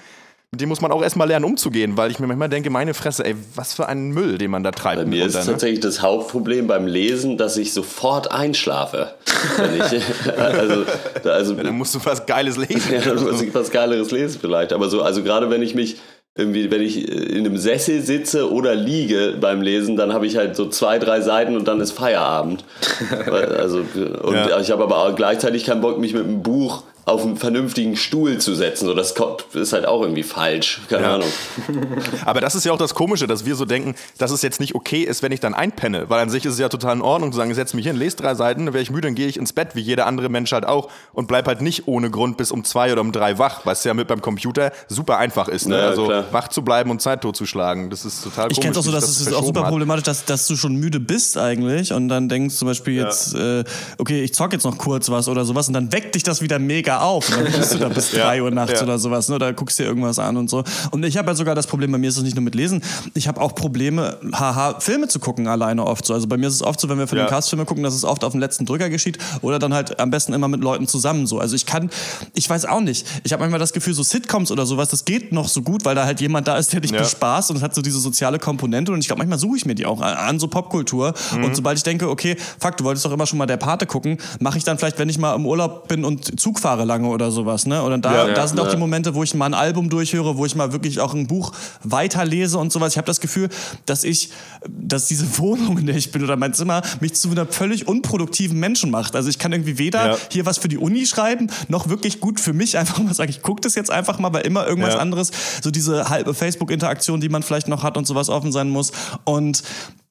mit 0.55 0.61
dem 0.61 0.69
muss 0.69 0.83
man 0.83 0.93
auch 0.93 1.03
erstmal 1.03 1.29
lernen 1.29 1.47
umzugehen, 1.47 1.97
weil 1.97 2.11
ich 2.11 2.19
mir 2.19 2.27
manchmal 2.27 2.51
denke, 2.51 2.69
meine 2.69 2.93
Fresse, 2.93 3.25
ey, 3.25 3.35
was 3.55 3.73
für 3.73 3.89
ein 3.89 4.11
Müll, 4.11 4.37
den 4.37 4.51
man 4.51 4.63
da 4.63 4.71
treibt. 4.71 4.99
Bei 4.99 5.07
mir 5.07 5.25
ist 5.25 5.35
ne? 5.35 5.45
tatsächlich 5.47 5.81
das 5.81 6.03
Hauptproblem 6.03 6.67
beim 6.67 6.87
Lesen, 6.87 7.39
dass 7.39 7.57
ich 7.57 7.73
sofort 7.73 8.31
einschlafe. 8.31 9.15
Wenn 9.57 9.77
ich, 9.77 10.03
also, 10.39 10.85
also, 11.25 11.55
Dann 11.55 11.79
musst 11.79 11.95
du 11.95 12.01
was 12.05 12.27
Geiles 12.27 12.57
lesen. 12.69 12.83
ja, 12.93 13.01
dann 13.01 13.25
muss 13.25 13.41
ich 13.41 13.55
was 13.55 13.71
Geileres 13.71 14.11
lesen 14.11 14.37
vielleicht. 14.43 14.75
Aber 14.75 14.91
so, 14.91 15.01
also 15.01 15.23
gerade 15.23 15.49
wenn 15.49 15.63
ich 15.63 15.75
mich 15.75 15.97
irgendwie, 16.35 16.71
wenn 16.71 16.83
ich 16.83 17.09
in 17.11 17.47
einem 17.47 17.57
Sessel 17.57 18.03
sitze 18.03 18.53
oder 18.53 18.75
liege 18.75 19.39
beim 19.41 19.63
Lesen, 19.63 19.97
dann 19.97 20.13
habe 20.13 20.27
ich 20.27 20.37
halt 20.37 20.55
so 20.55 20.69
zwei, 20.69 20.99
drei 20.99 21.23
Seiten 21.23 21.57
und 21.57 21.67
dann 21.67 21.81
ist 21.81 21.93
Feierabend. 21.93 22.63
Also, 23.57 23.79
und 24.23 24.35
Ja. 24.35 24.61
ich 24.61 24.71
habe 24.71 24.83
aber 24.83 24.99
auch 24.99 25.15
gleichzeitig 25.17 25.65
keinen 25.65 25.81
Bock, 25.81 25.99
mich 25.99 26.13
mit 26.13 26.25
einem 26.25 26.43
Buch 26.43 26.83
auf 27.05 27.23
einen 27.23 27.37
vernünftigen 27.37 27.97
Stuhl 27.97 28.39
zu 28.39 28.55
setzen. 28.55 28.87
So, 28.87 28.95
das 28.95 29.15
ist 29.55 29.73
halt 29.73 29.87
auch 29.87 30.03
irgendwie 30.03 30.23
falsch. 30.23 30.81
Keine 30.89 31.03
Ja. 31.03 31.15
Ahnung. 31.17 31.29
Aber 32.25 32.41
das 32.41 32.55
ist 32.55 32.65
ja 32.65 32.73
auch 32.73 32.79
das 32.79 32.95
Komische, 32.95 33.27
dass 33.27 33.45
wir 33.45 33.57
so 33.57 33.65
denken, 33.65 33.95
dass 34.19 34.31
es 34.31 34.43
jetzt 34.43 34.61
nicht 34.61 34.75
okay 34.75 35.03
ist, 35.03 35.23
wenn 35.23 35.33
ich 35.33 35.41
dann 35.41 35.55
einpenne. 35.55 36.09
Weil 36.09 36.21
an 36.21 36.31
sich 36.31 36.45
ist 36.45 36.55
es 36.55 36.59
ja 36.61 36.69
total 36.69 36.97
in 36.97 37.03
Ordnung 37.03 37.33
zu 37.33 37.37
sagen, 37.39 37.51
ich 37.51 37.57
setze 37.57 37.75
mich 37.77 37.87
hin, 37.87 37.97
lese 37.97 38.17
drei 38.19 38.35
Seiten, 38.35 38.67
dann 38.67 38.75
wäre 38.75 38.83
ich 38.83 38.91
müde, 38.91 39.09
dann 39.09 39.15
gehe 39.15 39.27
ich 39.27 39.37
ins 39.37 39.53
Bett, 39.53 39.71
wie 39.75 39.81
jeder 39.81 40.07
andere 40.07 40.29
Mensch 40.29 40.53
halt 40.53 40.65
auch. 40.65 40.89
Und 41.13 41.27
bleib 41.27 41.47
halt 41.47 41.61
nicht 41.61 41.89
ohne 41.89 42.11
Grund 42.11 42.37
bis 42.37 42.53
um 42.53 42.65
zwei 42.65 42.93
oder 42.93 43.01
um 43.01 43.11
drei 43.13 43.39
wach, 43.39 43.63
was 43.65 43.83
ja 43.85 43.95
mit 43.95 44.07
beim 44.09 44.23
Computer 44.23 44.71
super 44.89 45.19
einfach 45.19 45.49
ist. 45.49 45.67
Ne? 45.67 45.79
Ja, 45.79 45.89
also 45.89 46.07
klar. 46.07 46.25
wach 46.31 46.49
zu 46.49 46.63
bleiben 46.63 46.91
und 46.91 47.03
Zeit 47.03 47.23
totzuschlagen. 47.23 47.91
Das 47.91 48.05
ist 48.05 48.23
total 48.23 48.47
Ich 48.51 48.57
komisch. 48.57 48.61
kenne 48.61 48.73
es 48.73 48.79
auch 48.79 48.83
so, 48.85 48.93
dass 48.93 49.09
es 49.09 49.19
das 49.19 49.27
ist 49.29 49.35
auch 49.35 49.45
super 49.45 49.65
problematisch, 49.65 50.05
dass, 50.05 50.25
dass 50.25 50.47
du 50.47 50.57
schon 50.57 50.77
müde 50.77 51.01
bist 51.01 51.37
eigentlich 51.37 51.93
und 51.93 52.09
dann 52.09 52.29
denkst 52.29 52.55
zum 52.55 52.69
Beispiel 52.69 52.95
jetzt, 52.95 53.35
äh, 53.35 53.65
okay, 53.99 54.23
ich 54.23 54.35
zock 54.35 54.53
jetzt 54.53 54.65
noch 54.65 54.79
kurz 54.79 55.11
was 55.11 55.27
oder 55.29 55.45
sowas 55.45 55.67
und 55.69 55.75
dann 55.75 55.91
weckt 55.93 56.15
dich 56.15 56.23
das 56.23 56.43
wieder 56.43 56.59
mega 56.59 56.92
auf 57.01 57.29
und 57.37 57.45
dann 57.45 57.53
bist 57.53 57.75
du 57.75 57.79
da 57.79 57.89
bis 57.89 58.13
Ja, 58.13 58.25
drei 58.27 58.43
Uhr 58.43 58.51
nachts 58.51 58.73
ja. 58.81 58.83
oder 58.83 58.99
sowas 58.99 59.29
ne, 59.29 59.37
oder 59.37 59.53
guckst 59.53 59.79
dir 59.79 59.85
irgendwas 59.85 60.19
an 60.19 60.37
und 60.37 60.51
so. 60.51 60.63
Und 60.91 61.05
ich 61.05 61.17
habe 61.17 61.29
ja 61.31 61.35
sogar 61.35 61.55
das 61.55 61.67
Problem, 61.67 61.91
bei 61.93 61.99
mir 61.99 62.09
ist 62.09 62.17
es 62.17 62.23
nicht 62.23 62.35
nur 62.37 62.45
mit 62.45 62.55
Lesen, 62.55 62.83
ich 63.15 63.29
habe 63.29 63.41
auch 63.41 63.55
Probleme, 63.55 64.19
haha, 64.33 64.81
Filme 64.81 65.09
zu 65.09 65.19
gucken 65.21 65.47
alleine 65.49 65.85
oft 65.87 66.05
so. 66.05 66.15
Also 66.15 66.27
bei 66.27 66.37
mir 66.37 66.49
ist 66.49 66.55
es 66.55 66.63
oft 66.63 66.81
so, 66.81 66.89
wenn 66.89 66.99
wir 66.99 67.07
für 67.07 67.17
Ja. 67.17 67.25
den 67.25 67.31
Cast 67.31 67.49
Filme 67.51 67.65
gucken, 67.65 67.83
dass 67.85 67.95
es 67.95 68.05
oft 68.05 68.25
auf 68.25 68.33
den 68.33 68.41
letzten 68.41 68.67
Drücker 68.67 68.91
geschieht 68.91 69.19
oder 69.43 69.59
dann 69.59 69.73
halt 69.75 69.99
am 70.01 70.11
besten 70.11 70.33
immer 70.33 70.49
mit 70.49 70.61
Leuten 70.61 70.87
zusammen 70.87 71.27
so. 71.27 71.39
Also 71.39 71.55
ich 71.57 71.67
kann, 71.67 71.91
ich 72.35 72.49
weiß 72.49 72.67
auch 72.67 72.81
nicht, 72.81 73.07
ich 73.25 73.33
habe 73.33 73.41
manchmal 73.43 73.61
das 73.61 73.73
Gefühl, 73.73 73.95
so 73.95 74.03
Sitcoms 74.03 74.51
oder 74.51 74.67
sowas, 74.67 74.89
das 74.89 75.05
geht 75.05 75.33
noch 75.33 75.49
so 75.49 75.63
gut, 75.63 75.85
weil 75.85 75.95
da 75.95 76.05
halt 76.05 76.21
jemand 76.21 76.49
da 76.49 76.57
ist, 76.57 76.73
der 76.73 76.81
dich 76.81 76.91
Ja. 76.91 76.99
bespaßt 76.99 77.51
und 77.51 77.57
es 77.57 77.63
hat 77.63 77.75
so 77.75 77.83
diese 77.83 77.99
soziale 78.01 78.39
Komponente 78.39 78.93
und 78.93 79.01
ich 79.01 79.07
glaube, 79.07 79.19
manchmal 79.21 79.39
suche 79.39 79.57
ich 79.57 79.67
mir 79.67 79.75
die 79.75 79.87
auch 79.87 80.01
an, 80.01 80.15
an 80.15 80.39
so 80.41 80.49
Popkultur 80.49 81.15
Mhm. 81.35 81.45
und 81.45 81.57
sobald 81.57 81.77
ich 81.79 81.85
denke, 81.85 82.09
okay, 82.11 82.37
fuck, 82.59 82.77
du 82.77 82.85
wolltest 82.85 83.05
doch 83.05 83.13
immer 83.13 83.27
schon 83.27 83.39
mal 83.39 83.47
der 83.47 83.57
Pate 83.57 83.87
gucken, 83.87 84.19
mache 84.41 84.59
ich 84.59 84.65
dann 84.65 84.79
vielleicht, 84.79 84.99
wenn 84.99 85.09
ich 85.09 85.19
mal 85.19 85.35
im 85.35 85.47
Urlaub 85.47 85.89
bin 85.89 86.05
und 86.05 86.41
Zug 86.41 86.59
fahre 86.59 86.82
lange 86.85 87.09
oder 87.09 87.31
sowas, 87.31 87.67
ne? 87.67 87.83
Und 87.83 88.05
da, 88.05 88.29
Ja. 88.29 88.35
da 88.35 88.47
sind 88.47 88.59
auch 88.61 88.65
Ja. 88.67 88.71
die 88.73 88.77
Momente, 88.77 89.15
wo 89.15 89.23
ich 89.23 89.35
mal 89.35 89.47
ein 89.47 89.55
Album 89.55 89.89
durchhöre, 89.91 90.37
wo 90.37 90.47
ich 90.47 90.55
mal 90.55 90.73
wirklich 90.73 91.01
auch 91.01 91.15
ein 91.15 91.27
Buch 91.27 91.53
weiterlese 91.83 92.59
und 92.59 92.73
sowas. 92.73 92.93
Ich 92.93 92.97
habe 92.99 93.07
das 93.07 93.21
Gefühl, 93.21 93.49
dass 93.87 94.05
ich, 94.05 94.31
dass 94.69 95.07
diese 95.07 95.27
Wohnung, 95.39 95.79
in 95.79 95.87
der 95.87 95.97
ich 95.97 96.13
bin 96.13 96.23
oder 96.23 96.37
mein 96.37 96.55
Zimmer, 96.55 96.83
mich 97.01 97.15
zu 97.15 97.31
einer 97.31 97.47
völlig 97.47 97.89
unproduktiven 97.89 98.59
Menschen 98.59 98.91
macht. 98.91 99.17
Also 99.17 99.29
ich 99.29 99.39
kann 99.39 99.53
irgendwie 99.53 99.79
weder 99.79 100.17
hier 100.31 100.47
was 100.47 100.59
für 100.59 100.69
die 100.69 100.79
Uni 100.79 101.07
schreiben, 101.07 101.49
noch 101.69 101.89
wirklich 101.89 102.21
gut 102.21 102.41
für 102.41 102.53
mich 102.53 102.79
einfach 102.79 102.99
mal 102.99 103.15
sagen, 103.15 103.31
ich 103.31 103.43
gucke 103.43 103.61
das 103.61 103.75
jetzt 103.75 103.91
einfach 103.91 104.19
mal, 104.19 104.33
weil 104.33 104.47
immer 104.47 104.67
irgendwas 104.67 104.97
anderes, 104.97 105.31
so 105.63 105.71
diese 105.71 106.09
halbe 106.09 106.35
Facebook-Interaktion, 106.35 107.21
die 107.21 107.29
man 107.29 107.43
vielleicht 107.43 107.69
noch 107.69 107.83
hat 107.83 107.97
und 107.97 108.07
sowas 108.07 108.29
offen 108.29 108.53
sein 108.53 108.71
muss. 108.71 108.93
Und 109.25 109.63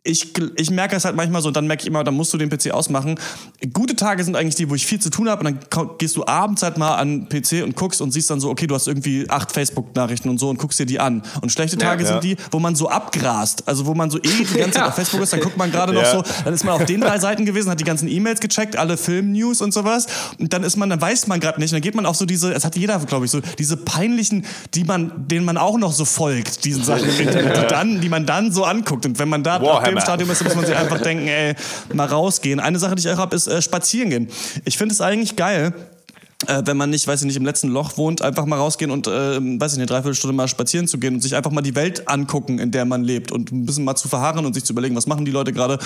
ich, 0.03 0.33
ich 0.57 0.71
merke 0.71 0.95
es 0.95 1.05
halt 1.05 1.15
manchmal 1.15 1.43
so 1.43 1.49
und 1.49 1.55
dann 1.55 1.67
merke 1.67 1.81
ich 1.83 1.87
immer, 1.87 2.03
dann 2.03 2.15
musst 2.15 2.33
du 2.33 2.37
den 2.39 2.49
PC 2.49 2.71
ausmachen. 2.71 3.19
Gute 3.71 3.95
Tage 3.95 4.23
sind 4.23 4.35
eigentlich 4.35 4.55
die, 4.55 4.67
wo 4.67 4.73
ich 4.73 4.83
viel 4.87 4.99
zu 4.99 5.11
tun 5.11 5.29
habe 5.29 5.45
und 5.45 5.59
dann 5.71 5.97
gehst 5.99 6.15
du 6.17 6.25
abends 6.25 6.63
halt 6.63 6.79
mal 6.79 6.95
an 6.95 7.27
den 7.27 7.29
PC 7.29 7.63
und 7.63 7.75
guckst 7.75 8.01
und 8.01 8.11
siehst 8.11 8.27
dann 8.31 8.39
so, 8.39 8.49
okay, 8.49 8.65
du 8.65 8.73
hast 8.73 8.87
irgendwie 8.87 9.29
acht 9.29 9.51
Facebook-Nachrichten 9.51 10.27
und 10.29 10.39
so 10.39 10.49
und 10.49 10.57
guckst 10.57 10.79
dir 10.79 10.87
die 10.87 10.99
an. 10.99 11.21
Und 11.41 11.51
schlechte 11.51 11.77
Tage 11.77 12.03
Ja. 12.03 12.13
sind 12.13 12.23
die, 12.23 12.35
wo 12.49 12.57
man 12.57 12.75
so 12.75 12.89
abgrast, 12.89 13.67
also 13.67 13.85
wo 13.85 13.93
man 13.93 14.09
so 14.09 14.17
eh 14.17 14.21
die 14.21 14.43
ganze 14.45 14.55
Zeit 14.71 14.75
Ja. 14.75 14.87
auf 14.87 14.95
Facebook 14.95 15.21
ist, 15.21 15.33
dann 15.33 15.39
guckt 15.39 15.57
man 15.57 15.71
gerade 15.71 15.93
noch 15.93 16.01
Ja. 16.01 16.11
so, 16.11 16.23
dann 16.45 16.53
ist 16.55 16.63
man 16.63 16.73
auf 16.73 16.85
den 16.85 17.01
drei 17.01 17.19
Seiten 17.19 17.45
gewesen, 17.45 17.69
hat 17.69 17.79
die 17.79 17.83
ganzen 17.83 18.07
E-Mails 18.07 18.39
gecheckt, 18.39 18.77
alle 18.77 18.97
Film-News 18.97 19.61
und 19.61 19.71
sowas 19.71 20.07
und 20.39 20.51
dann 20.51 20.63
ist 20.63 20.77
man, 20.77 20.89
dann 20.89 20.99
weiß 20.99 21.27
man 21.27 21.39
gerade 21.39 21.59
nicht 21.59 21.71
und 21.73 21.75
dann 21.75 21.81
geht 21.83 21.93
man 21.93 22.07
auf 22.07 22.15
so 22.15 22.25
diese, 22.25 22.51
es 22.53 22.65
hat 22.65 22.75
jeder, 22.75 22.97
glaube 23.01 23.25
ich, 23.25 23.31
so 23.31 23.39
diese 23.59 23.77
peinlichen, 23.77 24.45
die 24.73 24.83
man, 24.83 25.27
denen 25.27 25.45
man 25.45 25.57
auch 25.57 25.77
noch 25.77 25.93
so 25.93 26.05
folgt, 26.05 26.65
diesen 26.65 26.83
Sachen 26.83 27.07
im 27.07 27.19
Internet, 27.19 27.55
die, 27.57 27.67
dann, 27.69 28.01
die 28.01 28.09
man 28.09 28.25
dann 28.25 28.51
so 28.51 28.63
anguckt 28.65 29.05
und 29.05 29.19
wenn 29.19 29.29
man 29.29 29.43
da 29.43 29.57
auf 29.57 29.90
dem. 29.95 30.01
Stadium 30.01 30.29
ist, 30.31 30.43
muss 30.43 30.55
man 30.55 30.65
sich 30.65 30.75
einfach 30.75 31.01
denken, 31.03 31.27
ey, 31.27 31.55
mal 31.93 32.07
rausgehen. 32.07 32.59
Eine 32.59 32.79
Sache, 32.79 32.95
die 32.95 33.01
ich 33.01 33.13
auch 33.13 33.17
habe, 33.17 33.35
ist 33.35 33.47
äh, 33.47 33.61
spazieren 33.61 34.09
gehen. 34.09 34.29
Ich 34.65 34.77
finde 34.77 34.93
es 34.93 35.01
eigentlich 35.01 35.35
geil, 35.35 35.73
äh, 36.47 36.61
wenn 36.65 36.77
man 36.77 36.89
nicht, 36.89 37.07
weiß 37.07 37.21
ich 37.21 37.27
nicht, 37.27 37.35
im 37.37 37.45
letzten 37.45 37.67
Loch 37.69 37.97
wohnt, 37.97 38.21
einfach 38.21 38.45
mal 38.45 38.57
rausgehen 38.57 38.91
und, 38.91 39.07
äh, 39.07 39.11
weiß 39.11 39.39
ich 39.39 39.59
nicht, 39.59 39.73
eine 39.77 39.85
Dreiviertelstunde 39.85 40.35
mal 40.35 40.47
spazieren 40.47 40.87
zu 40.87 40.97
gehen 40.97 41.15
und 41.15 41.21
sich 41.21 41.35
einfach 41.35 41.51
mal 41.51 41.61
die 41.61 41.75
Welt 41.75 42.07
angucken, 42.07 42.59
in 42.59 42.71
der 42.71 42.85
man 42.85 43.03
lebt 43.03 43.31
und 43.31 43.51
ein 43.51 43.65
bisschen 43.65 43.83
mal 43.83 43.95
zu 43.95 44.07
verharren 44.09 44.45
und 44.45 44.53
sich 44.53 44.63
zu 44.63 44.73
überlegen, 44.73 44.95
was 44.95 45.07
machen 45.07 45.25
die 45.25 45.31
Leute 45.31 45.53
gerade, 45.53 45.77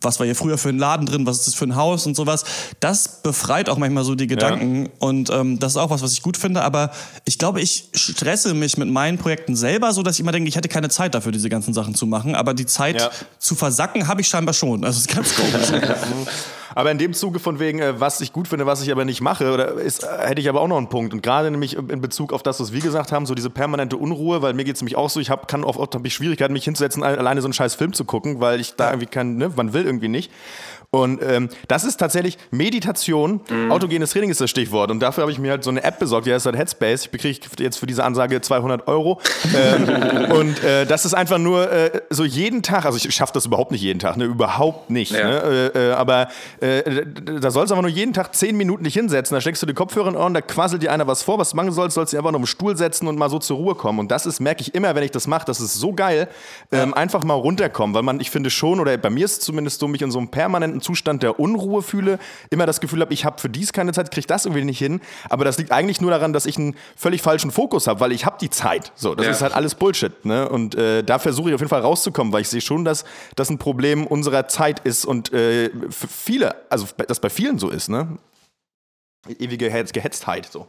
was 0.00 0.18
war 0.18 0.26
hier 0.26 0.36
früher 0.36 0.58
für 0.58 0.68
ein 0.68 0.78
Laden 0.78 1.06
drin, 1.06 1.26
was 1.26 1.38
ist 1.38 1.46
das 1.48 1.54
für 1.54 1.64
ein 1.64 1.76
Haus 1.76 2.06
und 2.06 2.14
sowas. 2.14 2.44
Das 2.80 3.22
befreit 3.22 3.68
auch 3.68 3.78
manchmal 3.78 4.04
so 4.04 4.14
die 4.14 4.26
Gedanken 4.26 4.88
und 4.98 5.30
ähm, 5.30 5.58
das 5.58 5.72
ist 5.72 5.76
auch 5.78 5.90
was, 5.90 6.02
was 6.02 6.12
ich 6.12 6.22
gut 6.22 6.36
finde, 6.36 6.62
aber 6.62 6.90
ich 7.24 7.38
glaube, 7.38 7.60
ich 7.60 7.88
stresse 7.94 8.54
mich 8.54 8.76
mit 8.76 8.90
meinen 8.90 9.18
Projekten 9.18 9.56
selber 9.56 9.92
so, 9.92 10.02
dass 10.02 10.16
ich 10.16 10.20
immer 10.20 10.32
denke, 10.32 10.48
ich 10.48 10.56
hätte 10.56 10.68
keine 10.68 10.88
Zeit 10.88 11.14
dafür, 11.14 11.32
diese 11.32 11.48
ganzen 11.48 11.72
Sachen 11.74 11.94
zu 11.94 12.06
machen, 12.06 12.34
aber 12.34 12.54
die 12.54 12.66
Zeit 12.66 13.00
Ja. 13.00 13.10
zu 13.38 13.54
versacken 13.54 14.08
habe 14.08 14.20
ich 14.20 14.28
scheinbar 14.28 14.54
schon. 14.54 14.84
Also, 14.84 14.98
das 15.00 15.06
ist 15.06 15.14
ganz 15.14 15.34
komisch. 15.34 15.82
Aber 16.74 16.90
in 16.90 16.98
dem 16.98 17.12
Zuge 17.12 17.38
von 17.38 17.58
wegen, 17.58 17.80
äh, 17.80 18.00
was 18.00 18.20
ich 18.20 18.32
gut 18.32 18.48
finde, 18.48 18.66
was 18.66 18.82
ich 18.82 18.90
aber 18.90 19.04
nicht 19.04 19.20
mache, 19.20 19.52
oder 19.52 19.72
ist, 19.74 20.04
äh, 20.04 20.28
hätte 20.28 20.40
ich 20.40 20.48
aber 20.48 20.60
auch 20.60 20.68
noch 20.68 20.76
einen 20.76 20.88
Punkt. 20.88 21.12
Und 21.12 21.22
gerade 21.22 21.50
nämlich 21.50 21.76
in 21.76 22.00
Bezug 22.00 22.32
auf 22.32 22.42
das, 22.42 22.60
was 22.60 22.72
wir 22.72 22.80
gesagt 22.80 23.12
haben, 23.12 23.26
so 23.26 23.34
diese 23.34 23.50
permanente 23.50 23.96
Unruhe, 23.96 24.42
weil 24.42 24.54
mir 24.54 24.64
geht 24.64 24.76
es 24.76 24.82
nämlich 24.82 24.96
auch 24.96 25.10
so, 25.10 25.20
ich 25.20 25.30
hab, 25.30 25.48
kann 25.48 25.64
oft, 25.64 25.78
oft 25.78 25.94
habe 25.94 26.06
ich 26.06 26.14
Schwierigkeiten, 26.14 26.52
mich 26.52 26.64
hinzusetzen, 26.64 27.02
alleine 27.02 27.40
so 27.40 27.46
einen 27.46 27.52
scheiß 27.52 27.74
Film 27.74 27.92
zu 27.92 28.04
gucken, 28.04 28.40
weil 28.40 28.60
ich 28.60 28.74
da 28.74 28.90
irgendwie 28.90 29.06
kann, 29.06 29.36
ne, 29.36 29.50
man 29.54 29.72
will 29.72 29.84
irgendwie 29.84 30.08
nicht. 30.08 30.30
Und 30.94 31.22
ähm, 31.22 31.48
das 31.68 31.84
ist 31.84 31.96
tatsächlich 31.96 32.36
Meditation, 32.50 33.40
autogenes 33.70 34.10
Training 34.10 34.28
ist 34.28 34.42
das 34.42 34.50
Stichwort. 34.50 34.90
Und 34.90 35.00
dafür 35.00 35.22
habe 35.22 35.32
ich 35.32 35.38
mir 35.38 35.52
halt 35.52 35.64
so 35.64 35.70
eine 35.70 35.82
App 35.82 35.98
besorgt, 35.98 36.26
die 36.26 36.34
heißt 36.34 36.44
halt 36.44 36.54
Headspace. 36.54 37.04
Ich 37.06 37.10
bekriege 37.10 37.40
jetzt 37.60 37.78
für 37.78 37.86
diese 37.86 38.04
Ansage 38.04 38.42
200 38.42 38.86
Euro. 38.88 39.18
ähm, 39.56 40.32
und 40.32 40.62
äh, 40.62 40.84
das 40.84 41.06
ist 41.06 41.14
einfach 41.14 41.38
nur 41.38 41.72
äh, 41.72 42.02
so 42.10 42.24
jeden 42.24 42.62
Tag, 42.62 42.84
also 42.84 42.98
ich 42.98 43.14
schaffe 43.14 43.32
das 43.32 43.46
überhaupt 43.46 43.72
nicht 43.72 43.80
jeden 43.80 44.00
Tag, 44.00 44.18
ne? 44.18 44.24
überhaupt 44.24 44.90
nicht. 44.90 45.12
Ja. 45.12 45.28
Ne? 45.28 45.70
Äh, 45.74 45.78
äh, 45.78 45.92
aber 45.92 46.28
äh, 46.60 47.06
da 47.40 47.50
sollst 47.50 47.70
du 47.70 47.74
aber 47.74 47.82
nur 47.82 47.90
jeden 47.90 48.12
Tag 48.12 48.34
10 48.34 48.54
Minuten 48.54 48.84
dich 48.84 48.92
hinsetzen, 48.92 49.34
da 49.34 49.40
steckst 49.40 49.62
du 49.62 49.66
die 49.66 49.72
Kopfhörer 49.72 50.08
in 50.08 50.16
Ohren, 50.16 50.34
da 50.34 50.42
quasselt 50.42 50.82
dir 50.82 50.92
einer 50.92 51.06
was 51.06 51.22
vor, 51.22 51.38
was 51.38 51.50
du 51.50 51.56
machen 51.56 51.72
sollst, 51.72 51.94
sollst 51.94 52.12
du 52.12 52.18
einfach 52.18 52.32
nur 52.32 52.40
im 52.40 52.46
Stuhl 52.46 52.76
setzen 52.76 53.08
und 53.08 53.18
mal 53.18 53.30
so 53.30 53.38
zur 53.38 53.56
Ruhe 53.56 53.74
kommen. 53.74 53.98
Und 53.98 54.10
das 54.10 54.26
ist, 54.26 54.40
merke 54.40 54.60
ich 54.60 54.74
immer, 54.74 54.94
wenn 54.94 55.04
ich 55.04 55.10
das 55.10 55.26
mache, 55.26 55.46
das 55.46 55.58
ist 55.58 55.72
so 55.72 55.94
geil, 55.94 56.28
ähm, 56.70 56.92
einfach 56.92 57.24
mal 57.24 57.32
runterkommen, 57.32 57.94
weil 57.94 58.02
man, 58.02 58.20
ich 58.20 58.30
finde 58.30 58.50
schon, 58.50 58.78
oder 58.78 58.94
bei 58.98 59.08
mir 59.08 59.24
ist 59.24 59.38
es 59.38 59.40
zumindest 59.40 59.80
so, 59.80 59.88
mich 59.88 60.02
in 60.02 60.10
so 60.10 60.18
einem 60.18 60.28
permanenten 60.28 60.81
Zustand 60.82 61.22
der 61.22 61.40
Unruhe 61.40 61.82
fühle, 61.82 62.18
immer 62.50 62.66
das 62.66 62.80
Gefühl 62.80 63.00
habe, 63.00 63.14
ich 63.14 63.24
habe 63.24 63.40
für 63.40 63.48
dies 63.48 63.72
keine 63.72 63.92
Zeit, 63.92 64.10
kriege 64.10 64.26
das 64.26 64.44
irgendwie 64.44 64.64
nicht 64.64 64.78
hin. 64.78 65.00
Aber 65.30 65.44
das 65.44 65.56
liegt 65.58 65.72
eigentlich 65.72 66.00
nur 66.00 66.10
daran, 66.10 66.32
dass 66.32 66.44
ich 66.46 66.58
einen 66.58 66.76
völlig 66.96 67.22
falschen 67.22 67.50
Fokus 67.50 67.86
habe, 67.86 68.00
weil 68.00 68.12
ich 68.12 68.26
habe 68.26 68.36
die 68.40 68.50
Zeit. 68.50 68.92
So, 68.94 69.14
das 69.14 69.26
Ja. 69.26 69.32
ist 69.32 69.42
halt 69.42 69.54
alles 69.54 69.74
Bullshit. 69.74 70.24
Ne? 70.24 70.48
Und 70.48 70.74
äh, 70.74 71.02
da 71.02 71.18
versuche 71.18 71.48
ich 71.48 71.54
auf 71.54 71.60
jeden 71.60 71.70
Fall 71.70 71.80
rauszukommen, 71.80 72.32
weil 72.32 72.42
ich 72.42 72.48
sehe 72.48 72.60
schon, 72.60 72.84
dass 72.84 73.04
das 73.36 73.48
ein 73.48 73.58
Problem 73.58 74.06
unserer 74.06 74.48
Zeit 74.48 74.80
ist 74.80 75.04
und 75.04 75.32
äh, 75.32 75.70
für 75.90 76.08
viele, 76.08 76.54
also 76.70 76.86
das 77.08 77.20
bei 77.20 77.30
vielen 77.30 77.58
so 77.58 77.68
ist, 77.70 77.88
ne? 77.88 78.18
Ewige 79.38 79.68
Gehetz- 79.68 79.92
Gehetztheit 79.92 80.48
so. 80.50 80.66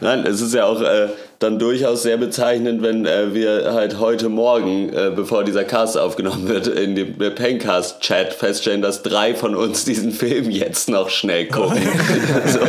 Nein, 0.00 0.24
es 0.26 0.40
ist 0.40 0.54
ja 0.54 0.64
auch 0.64 0.80
äh, 0.80 1.08
dann 1.38 1.58
durchaus 1.58 2.02
sehr 2.02 2.16
bezeichnend, 2.16 2.82
wenn 2.82 3.06
äh, 3.06 3.34
wir 3.34 3.72
halt 3.72 3.98
heute 3.98 4.28
Morgen, 4.28 4.92
äh, 4.92 5.12
bevor 5.14 5.44
dieser 5.44 5.64
Cast 5.64 5.98
aufgenommen 5.98 6.48
wird, 6.48 6.66
in 6.66 6.94
dem 6.94 7.20
äh, 7.20 7.30
Pencast-Chat 7.30 8.32
feststellen, 8.32 8.82
dass 8.82 9.02
drei 9.02 9.34
von 9.34 9.54
uns 9.54 9.84
diesen 9.84 10.12
Film 10.12 10.50
jetzt 10.50 10.88
noch 10.88 11.10
schnell 11.10 11.46
gucken. 11.46 11.82
so. 12.46 12.60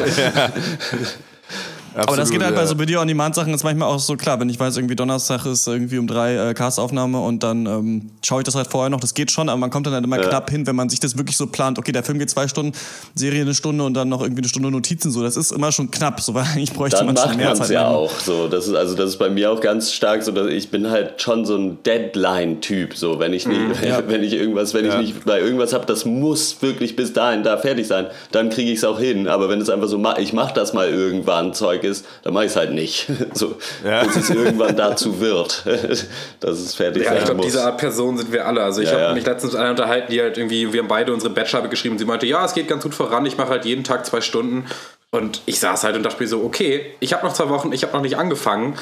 Aber 1.97 2.15
das 2.17 2.29
geht 2.29 2.43
halt 2.43 2.55
bei 2.55 2.61
ja. 2.61 2.67
so 2.67 2.77
Video-on-Demand-Sachen 2.79 3.53
ist 3.53 3.63
manchmal 3.63 3.87
auch 3.89 3.99
so 3.99 4.15
klar, 4.15 4.39
wenn 4.39 4.49
ich 4.49 4.59
weiß, 4.59 4.77
irgendwie 4.77 4.95
Donnerstag 4.95 5.45
ist 5.45 5.67
irgendwie 5.67 5.97
um 5.97 6.07
drei 6.07 6.35
äh, 6.35 6.53
Castaufnahme 6.53 7.19
und 7.19 7.43
dann 7.43 7.65
ähm, 7.65 8.11
schaue 8.23 8.41
ich 8.41 8.45
das 8.45 8.55
halt 8.55 8.67
vorher 8.67 8.89
noch, 8.89 8.99
das 8.99 9.13
geht 9.13 9.31
schon, 9.31 9.49
aber 9.49 9.57
man 9.57 9.69
kommt 9.69 9.87
dann 9.87 9.93
halt 9.93 10.03
immer 10.03 10.17
knapp 10.17 10.49
hin, 10.49 10.67
wenn 10.67 10.75
man 10.75 10.89
sich 10.89 10.99
das 10.99 11.17
wirklich 11.17 11.37
so 11.37 11.47
plant, 11.47 11.79
okay, 11.79 11.91
der 11.91 12.03
Film 12.03 12.19
geht 12.19 12.29
zwei 12.29 12.47
Stunden, 12.47 12.73
Serie 13.15 13.41
eine 13.41 13.53
Stunde 13.53 13.83
und 13.83 13.93
dann 13.95 14.09
noch 14.09 14.21
irgendwie 14.21 14.41
eine 14.41 14.49
Stunde 14.49 14.69
Notizen, 14.71 15.11
so, 15.11 15.23
das 15.23 15.37
ist 15.37 15.51
immer 15.51 15.71
schon 15.71 15.89
knapp, 15.91 16.21
so, 16.21 16.33
weil 16.35 16.43
eigentlich 16.43 16.73
bräuchte 16.73 16.97
Dann 16.97 17.07
man 17.07 17.17
schon 17.17 17.25
macht 17.27 17.37
mehr 17.37 17.47
man 17.47 17.55
Zeit. 17.57 17.69
ja 17.71 17.87
auch 17.87 18.11
so. 18.19 18.47
Das 18.47 18.67
ist, 18.67 18.75
also 18.75 18.95
das 18.95 19.09
ist 19.11 19.17
bei 19.17 19.29
mir 19.29 19.51
auch 19.51 19.61
ganz 19.61 19.91
stark 19.91 20.23
so, 20.23 20.31
dass 20.31 20.47
ich 20.47 20.69
bin 20.69 20.89
halt 20.89 21.21
schon 21.21 21.45
so 21.45 21.55
ein 21.55 21.77
Deadline-Typ. 21.83 22.95
So, 22.95 23.19
wenn 23.19 23.33
ich 23.33 23.47
nicht, 23.47 23.59
wenn, 23.81 23.89
Ja. 23.89 24.03
wenn 24.07 24.23
ich 24.23 24.33
irgendwas, 24.33 24.73
wenn 24.73 24.85
Ja. 24.85 24.99
ich 24.99 25.13
nicht 25.13 25.25
bei 25.25 25.39
irgendwas 25.39 25.73
habe, 25.73 25.85
das 25.85 26.05
muss 26.05 26.57
wirklich 26.61 26.95
bis 26.95 27.13
dahin 27.13 27.43
da 27.43 27.57
fertig 27.57 27.87
sein, 27.87 28.07
dann 28.31 28.49
kriege 28.49 28.71
ich 28.71 28.77
es 28.77 28.83
auch 28.83 28.99
hin. 28.99 29.27
Aber 29.27 29.49
wenn 29.49 29.61
es 29.61 29.69
einfach 29.69 29.87
so, 29.87 30.03
ich 30.19 30.33
mache 30.33 30.53
das 30.53 30.73
mal 30.73 30.89
irgendwann 30.89 31.53
Zeug 31.53 31.83
ist, 31.87 32.05
dann 32.23 32.33
mache 32.33 32.45
ich 32.45 32.51
es 32.51 32.55
halt 32.55 32.71
nicht. 32.73 33.07
So, 33.33 33.55
Ja. 33.83 34.03
bis 34.03 34.15
es 34.15 34.29
irgendwann 34.29 34.75
dazu 34.75 35.19
wird, 35.19 35.63
dass 36.39 36.59
es 36.59 36.73
fertig 36.75 37.03
Ja, 37.03 37.09
sein 37.09 37.17
ich 37.19 37.23
glaube, 37.25 37.37
muss. 37.37 37.45
diese 37.47 37.63
Art 37.63 37.77
Person 37.77 38.17
sind 38.17 38.31
wir 38.31 38.45
alle. 38.45 38.63
Also 38.63 38.81
ich 38.81 38.87
Ja, 38.87 38.93
habe 38.93 39.03
ja. 39.03 39.13
mich 39.13 39.25
letztens 39.25 39.53
mit 39.53 39.61
einer 39.61 39.71
unterhalten, 39.71 40.11
die 40.11 40.21
halt 40.21 40.37
irgendwie, 40.37 40.71
wir 40.73 40.81
haben 40.81 40.87
beide 40.87 41.13
unsere 41.13 41.31
Bachelorarbeit 41.33 41.71
geschrieben. 41.71 41.97
Sie 41.97 42.05
meinte, 42.05 42.25
ja, 42.25 42.43
es 42.45 42.53
geht 42.53 42.67
ganz 42.67 42.83
gut 42.83 42.93
voran. 42.95 43.25
Ich 43.25 43.37
mache 43.37 43.49
halt 43.49 43.65
jeden 43.65 43.83
Tag 43.83 44.05
zwei 44.05 44.21
Stunden. 44.21 44.65
Und 45.09 45.41
ich 45.45 45.57
saß 45.61 45.85
halt 45.85 45.95
und 45.95 46.03
dachte 46.03 46.21
mir 46.21 46.27
so, 46.27 46.43
okay, 46.43 46.81
ich 46.99 47.13
habe 47.13 47.25
noch 47.25 47.31
zwei 47.31 47.47
Wochen, 47.47 47.71
ich 47.71 47.81
habe 47.83 47.93
noch 47.93 48.01
nicht 48.01 48.17
angefangen. 48.17 48.75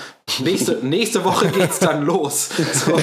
Nächste, 0.43 0.79
nächste 0.81 1.23
Woche 1.23 1.49
geht's 1.49 1.77
dann 1.77 2.03
los. 2.03 2.49
So, 2.73 2.97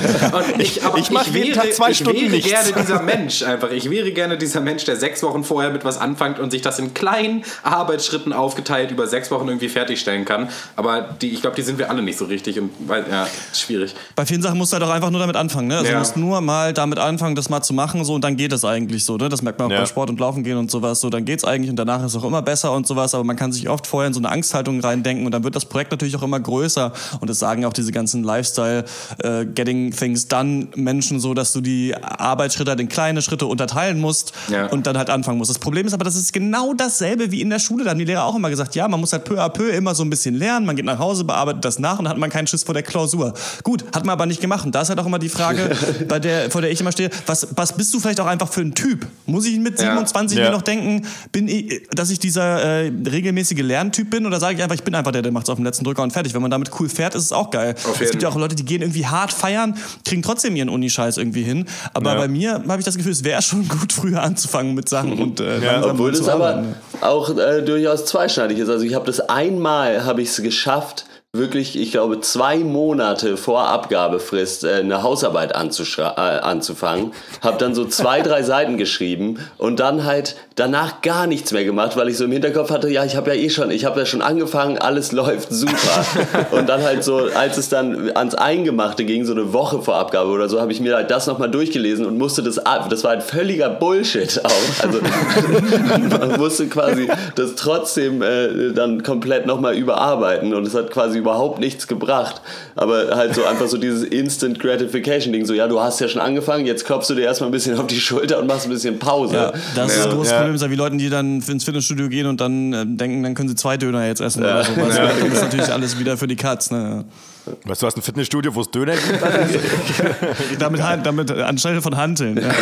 ich, 0.59 0.85
aber 0.85 0.99
Ich 0.99 1.09
mach 1.13 1.25
jeden 1.29 1.55
Tag 1.55 1.73
zwei 1.73 1.93
ich 1.93 1.99
Stunden 1.99 2.21
wäre 2.21 2.31
nichts. 2.33 2.51
gerne 2.51 2.73
dieser 2.83 3.01
Mensch 3.01 3.45
einfach. 3.45 3.71
Ich 3.71 3.89
wäre 3.89 4.11
gerne 4.11 4.37
dieser 4.39 4.61
Mensch, 4.61 4.85
der 4.87 4.97
sechs 4.97 5.23
Wochen 5.23 5.45
vorher 5.45 5.71
mit 5.71 5.85
was 5.85 5.99
anfängt 5.99 6.41
und 6.41 6.51
sich 6.51 6.63
das 6.63 6.81
in 6.81 6.95
kleinen 6.95 7.45
Arbeitsschritten 7.63 8.33
aufgeteilt 8.33 8.91
über 8.91 9.07
sechs 9.07 9.31
Wochen 9.31 9.47
irgendwie 9.47 9.69
fertigstellen 9.69 10.25
kann. 10.25 10.49
Aber 10.75 11.03
die, 11.23 11.31
ich 11.31 11.43
glaube, 11.43 11.55
die 11.55 11.63
sind 11.63 11.79
wir 11.79 11.91
alle 11.91 12.03
nicht 12.03 12.19
so 12.19 12.25
richtig 12.25 12.59
und 12.59 12.71
weil, 12.89 13.05
ja, 13.09 13.29
schwierig. 13.55 13.95
Bei 14.17 14.27
vielen 14.27 14.43
Sachen 14.43 14.59
musst 14.59 14.73
du 14.73 14.79
halt 14.79 14.85
auch 14.85 14.91
einfach 14.93 15.11
nur 15.11 15.21
damit 15.21 15.37
anfangen, 15.37 15.69
ne? 15.69 15.77
Also 15.77 15.87
Ja. 15.87 15.93
du 15.93 15.99
musst 16.01 16.17
nur 16.17 16.41
mal 16.41 16.73
damit 16.73 16.99
anfangen, 16.99 17.37
das 17.37 17.49
mal 17.49 17.63
zu 17.63 17.73
machen, 17.73 18.05
so 18.05 18.15
und 18.15 18.25
dann 18.25 18.37
geht 18.37 18.53
es 18.53 18.65
eigentlich 18.65 19.05
so, 19.05 19.17
ne? 19.17 19.29
Das 19.29 19.43
merkt 19.43 19.61
man 19.61 19.69
auch 19.69 19.73
Ja. 19.73 19.77
beim 19.79 19.87
Sport 19.87 20.11
und 20.11 20.19
Laufen 20.19 20.43
gehen 20.43 20.57
und 20.59 20.73
sowas, 20.73 21.01
so 21.01 21.09
dann 21.09 21.25
geht's 21.25 21.45
eigentlich 21.45 21.71
und 21.71 21.77
danach 21.77 22.01
ist 22.05 22.17
es 22.17 22.21
auch 22.21 22.25
immer 22.27 22.43
besser 22.43 22.73
und 22.73 22.85
sowas, 22.85 23.13
aber 23.15 23.22
man 23.25 23.37
kann 23.37 23.53
sich 23.53 23.69
oft 23.69 23.87
vorher 23.87 24.09
in 24.09 24.15
so 24.15 24.21
eine 24.21 24.31
Angsthaltung 24.31 24.81
reindenken 24.81 25.27
und 25.27 25.33
dann 25.33 25.45
wird 25.45 25.55
das 25.57 25.65
Projekt 25.65 25.91
natürlich 25.91 26.17
auch 26.17 26.23
immer 26.23 26.41
größer 26.41 26.93
und 27.21 27.29
das 27.31 27.39
sagen 27.39 27.65
auch 27.65 27.73
diese 27.73 27.93
ganzen 27.93 28.23
Lifestyle 28.23 28.85
äh, 29.23 29.45
Getting 29.47 29.91
Things 29.93 30.29
Done 30.29 30.69
Menschen 30.77 31.21
so, 31.21 31.35
dass 31.35 31.53
du 31.53 31.61
die 31.61 31.95
Arbeitsschritte 31.97 32.71
halt 32.71 32.81
in 32.81 32.89
kleine 32.89 33.23
Schritte 33.23 33.47
unterteilen 33.47 34.01
musst 34.01 34.33
Ja. 34.51 34.67
und 34.67 34.87
dann 34.87 34.97
halt 34.99 35.11
anfangen 35.11 35.39
musst. 35.39 35.51
Das 35.51 35.59
Problem 35.59 35.87
ist 35.87 35.95
aber, 35.95 36.05
das 36.05 36.17
ist 36.17 36.33
genau 36.33 36.75
dasselbe 36.75 37.31
wie 37.31 37.41
in 37.41 37.51
der 37.51 37.59
Schule. 37.59 37.85
Da 37.85 37.91
haben 37.91 37.99
die 37.99 38.05
Lehrer 38.05 38.25
auch 38.25 38.35
immer 38.37 38.51
gesagt, 38.51 38.75
ja, 38.75 38.89
man 38.89 39.01
muss 39.01 39.13
halt 39.13 39.25
peu 39.25 39.41
à 39.41 39.49
peu 39.49 39.69
immer 39.71 39.95
so 39.95 40.03
ein 40.05 40.11
bisschen 40.11 40.35
lernen, 40.35 40.67
man 40.67 40.77
geht 40.77 40.85
nach 40.85 40.99
Hause, 40.99 41.25
bearbeitet 41.25 41.65
das 41.65 41.79
nach 41.79 41.99
und 41.99 42.05
dann 42.05 42.11
hat 42.13 42.19
man 42.19 42.31
keinen 42.31 42.47
Schiss 42.47 42.63
vor 42.65 42.75
der 42.75 42.83
Klausur. 42.83 43.35
Gut, 43.63 43.85
hat 43.95 44.05
man 44.05 44.13
aber 44.15 44.27
nicht 44.27 44.41
gemacht. 44.41 44.65
Und 44.67 44.75
da 44.75 44.83
ist 44.83 44.89
halt 44.89 44.99
auch 44.99 45.07
immer 45.07 45.19
die 45.19 45.29
Frage, 45.29 45.71
bei 46.09 46.19
der, 46.19 46.51
vor 46.51 46.61
der 46.61 46.71
ich 46.71 46.81
immer 46.81 46.93
stehe, 46.93 47.11
was, 47.27 47.49
was 47.57 47.77
bist 47.77 47.93
du 47.95 48.01
vielleicht 48.01 48.21
auch 48.21 48.27
einfach 48.27 48.49
für 48.53 48.61
ein 48.63 48.75
Typ? 48.75 49.07
Muss 49.27 49.47
ich 49.47 49.59
mit 49.59 49.79
Ja. 49.81 49.91
27 49.93 50.39
Ja. 50.39 50.45
mir 50.47 50.51
noch 50.51 50.63
denken, 50.63 51.07
bin 51.33 51.49
ich, 51.49 51.89
dass 51.91 52.11
ich 52.11 52.19
dieser 52.19 52.83
äh, 52.85 52.91
regelmäßige 53.07 53.61
Lerntyp 53.63 54.11
bin 54.11 54.27
oder 54.27 54.39
sage 54.41 54.57
ich 54.57 54.63
einfach, 54.63 54.75
ich 54.75 54.83
bin 54.83 54.95
einfach 54.95 55.13
der, 55.13 55.23
der 55.23 55.33
macht 55.33 55.45
es 55.45 55.51
auf 55.51 55.57
dem 55.57 55.65
letzten 55.65 55.85
Drücker 55.85 56.03
und 56.03 56.13
fertig. 56.13 56.35
Wenn 56.35 56.43
man 56.43 56.51
damit 56.51 56.71
cool 56.81 56.89
fährt, 56.89 57.15
ist 57.15 57.25
es 57.25 57.33
auch 57.33 57.51
geil. 57.51 57.75
Es 58.01 58.11
gibt 58.11 58.23
ja 58.23 58.29
auch 58.29 58.37
Leute, 58.37 58.55
die 58.57 58.65
gehen 58.65 58.83
irgendwie 58.83 59.07
hart 59.07 59.33
feiern, 59.33 59.77
kriegen 60.05 60.23
trotzdem 60.23 60.57
ihren 60.57 60.69
Unischeiß 60.69 61.17
irgendwie 61.19 61.43
hin. 61.43 61.67
Aber 61.95 62.13
Ja. 62.15 62.19
bei 62.19 62.29
mir 62.29 62.63
habe 62.69 62.79
ich 62.79 62.85
das 62.85 62.97
Gefühl, 62.97 63.13
es 63.13 63.25
wäre 63.25 63.43
schon 63.43 63.69
gut, 63.69 63.93
früher 63.93 64.23
anzufangen 64.23 64.75
mit 64.75 64.89
Sachen 64.89 65.19
und 65.21 65.41
äh, 65.41 65.59
langsam 65.59 65.91
Obwohl 65.93 66.13
das 66.13 66.29
aber 66.29 66.65
auch 67.01 67.37
äh, 67.37 67.63
durchaus 67.63 68.05
zweischneidig 68.07 68.59
ist. 68.59 68.69
Also 68.69 68.85
ich 68.85 68.95
habe 68.95 69.07
das 69.07 69.21
einmal, 69.21 70.05
habe 70.05 70.23
ich 70.23 70.29
es 70.29 70.43
geschafft, 70.43 71.07
wirklich, 71.35 71.81
ich 71.81 71.93
glaube, 71.93 72.21
zwei 72.21 72.59
Monate 72.59 73.39
vor 73.39 73.67
Abgabefrist 73.67 74.65
äh, 74.65 74.75
eine 74.81 75.03
Hausarbeit 75.03 75.53
äh, 75.53 76.15
anzufangen. 76.15 77.13
Habe 77.41 77.57
dann 77.57 77.75
so 77.75 77.87
zwei, 77.87 78.21
drei 78.21 78.43
Seiten 78.43 78.77
geschrieben 78.77 79.39
und 79.57 79.81
dann 79.81 80.05
halt 80.05 80.37
danach 80.57 81.01
gar 81.01 81.27
nichts 81.27 81.51
mehr 81.53 81.65
gemacht, 81.65 81.97
weil 81.97 82.11
ich 82.11 82.19
so 82.19 82.25
im 82.25 82.33
Hinterkopf 82.33 82.69
hatte, 82.71 82.91
ja, 82.91 83.07
ich 83.07 83.17
habe 83.17 83.35
ja 83.35 83.41
eh 83.41 83.49
schon, 83.49 83.71
ich 83.71 83.87
habe 83.87 84.01
ja 84.01 84.05
schon 84.05 84.21
angefangen, 84.21 84.77
alles 84.77 85.13
läuft 85.13 85.51
super. 85.51 86.05
und 86.51 86.69
dann 86.69 86.83
halt 86.83 87.03
so, 87.03 87.29
als 87.35 87.57
es 87.57 87.71
dann 87.71 88.15
ans 88.15 88.35
Eingemachte 88.35 89.07
ging, 89.07 89.25
so 89.25 89.33
eine 89.33 89.55
Woche 89.55 89.81
vor 89.81 89.95
Abgabe 89.95 90.29
oder 90.29 90.51
so, 90.51 90.61
habe 90.61 90.71
ich 90.71 90.81
mir 90.81 90.95
halt 90.95 91.11
das 91.11 91.27
nochmal 91.27 91.51
durchgelesen 91.51 92.05
und 92.05 92.19
musste 92.19 92.43
das 92.43 92.59
ab. 92.59 92.91
Das 92.91 93.05
war 93.05 93.13
ein 93.13 93.23
völliger 93.23 93.71
Bullshit 93.71 94.39
auch. 94.45 94.85
Also 94.85 94.99
man 96.19 96.39
musste 96.39 96.67
quasi 96.67 97.09
das 97.37 97.55
trotzdem 97.55 98.21
äh, 98.21 98.75
dann 98.75 99.03
komplett 99.03 99.47
nochmal 99.47 99.75
überarbeiten 99.77 100.53
und 100.53 100.67
es 100.67 100.75
hat 100.75 100.91
quasi 100.91 101.22
überhaupt 101.23 101.59
nichts 101.59 101.87
gebracht. 101.87 102.41
Aber 102.77 103.17
halt 103.17 103.35
so 103.35 103.45
einfach 103.45 103.67
so 103.69 103.79
dieses 103.79 104.03
Instant 104.05 104.59
Gratification 104.61 105.33
Ding, 105.33 105.47
so 105.47 105.55
ja, 105.55 105.67
du 105.69 105.81
hast 105.81 106.01
ja 106.01 106.09
schon 106.09 106.21
angefangen, 106.21 106.67
jetzt 106.67 106.85
klopfst 106.85 107.09
du 107.09 107.15
dir 107.15 107.23
erstmal 107.23 107.49
ein 107.49 107.53
bisschen 107.53 107.79
auf 107.79 107.87
die 107.87 108.01
Schulter 108.01 108.39
und 108.39 108.47
machst 108.47 108.67
ein 108.67 108.71
bisschen 108.71 108.99
Pause. 108.99 109.35
Ja, 109.35 109.53
das 109.75 109.93
ist 109.93 109.99
Ja. 109.99 110.05
das 110.07 110.15
große 110.15 110.31
Ja. 110.31 110.37
Problem, 110.39 110.55
ist 110.55 110.63
ja 110.63 110.71
wie 110.71 110.77
Leuten, 110.77 110.99
die 110.99 111.09
dann 111.09 111.41
ins 111.41 111.65
Fitnessstudio 111.65 112.09
gehen 112.09 112.27
und 112.27 112.41
dann 112.41 112.73
äh, 112.73 112.85
denken, 112.87 113.23
dann 113.23 113.35
können 113.35 113.49
sie 113.49 113.55
zwei 113.55 113.77
Döner 113.77 114.07
jetzt 114.07 114.21
essen 114.21 114.43
oder 114.43 114.63
sowas. 114.65 114.97
Das 114.97 115.33
ist 115.33 115.43
natürlich 115.43 115.73
alles 115.73 115.99
wieder 115.99 116.17
für 116.17 116.27
die 116.27 116.37
Katz. 116.37 116.71
Ne? 116.71 117.05
Weißt 117.45 117.83
du, 117.83 117.85
du 117.85 117.87
hast 117.87 117.97
ein 117.97 118.03
Fitnessstudio, 118.03 118.55
wo 118.55 118.61
es 118.61 118.71
Döner 118.71 118.95
gibt? 118.95 119.21
Damit, 120.59 120.81
damit 120.81 121.31
anstelle 121.31 121.83
von 121.83 121.97
Hanteln. 121.97 122.37
Ja. 122.37 122.53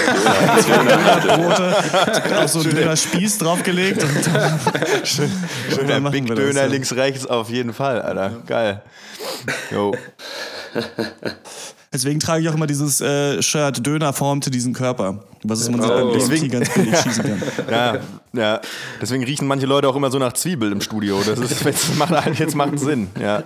Dönerbrote, 0.63 1.77
auf 2.43 2.49
so 2.49 2.61
einen 2.61 2.75
Döner 2.75 2.97
Spieß 2.97 3.39
draufgelegt. 3.39 4.03
Und, 4.03 5.07
Schöner 5.07 5.89
dann 5.89 6.03
machen 6.03 6.13
Big 6.13 6.27
Döner 6.35 6.67
links, 6.67 6.95
rechts, 6.95 7.27
auf 7.27 7.51
jeden 7.51 7.75
Fall, 7.75 8.01
Alter. 8.01 8.43
Geil. 8.47 8.83
Jo. 9.71 9.93
Deswegen 11.93 12.21
trage 12.21 12.43
ich 12.43 12.49
auch 12.49 12.55
immer 12.55 12.67
dieses 12.67 13.01
äh, 13.01 13.43
Shirt, 13.43 13.85
Döner 13.87 14.13
formte 14.13 14.51
diesen 14.51 14.73
Körper. 14.73 15.25
Was 15.43 15.61
ist 15.61 15.71
man 15.71 15.81
sich 15.81 15.91
beim 15.91 16.13
Deswegen- 16.13 16.51
ganz 16.51 16.69
billig 16.75 16.97
schießen 17.03 17.25
kann. 17.25 17.43
Ja, 17.71 17.99
ja. 18.33 18.61
Deswegen 19.01 19.25
riechen 19.25 19.47
manche 19.49 19.67
Leute 19.67 19.89
auch 19.89 19.97
immer 19.97 20.11
so 20.11 20.19
nach 20.19 20.35
Zwiebel 20.35 20.71
im 20.73 20.81
Studio. 20.81 21.21
Das 21.25 21.39
ist, 21.39 21.65
jetzt 21.65 21.97
macht 21.97 22.39
jetzt 22.39 22.55
macht 22.55 22.79
Sinn. 22.79 23.09
Ja. 23.19 23.43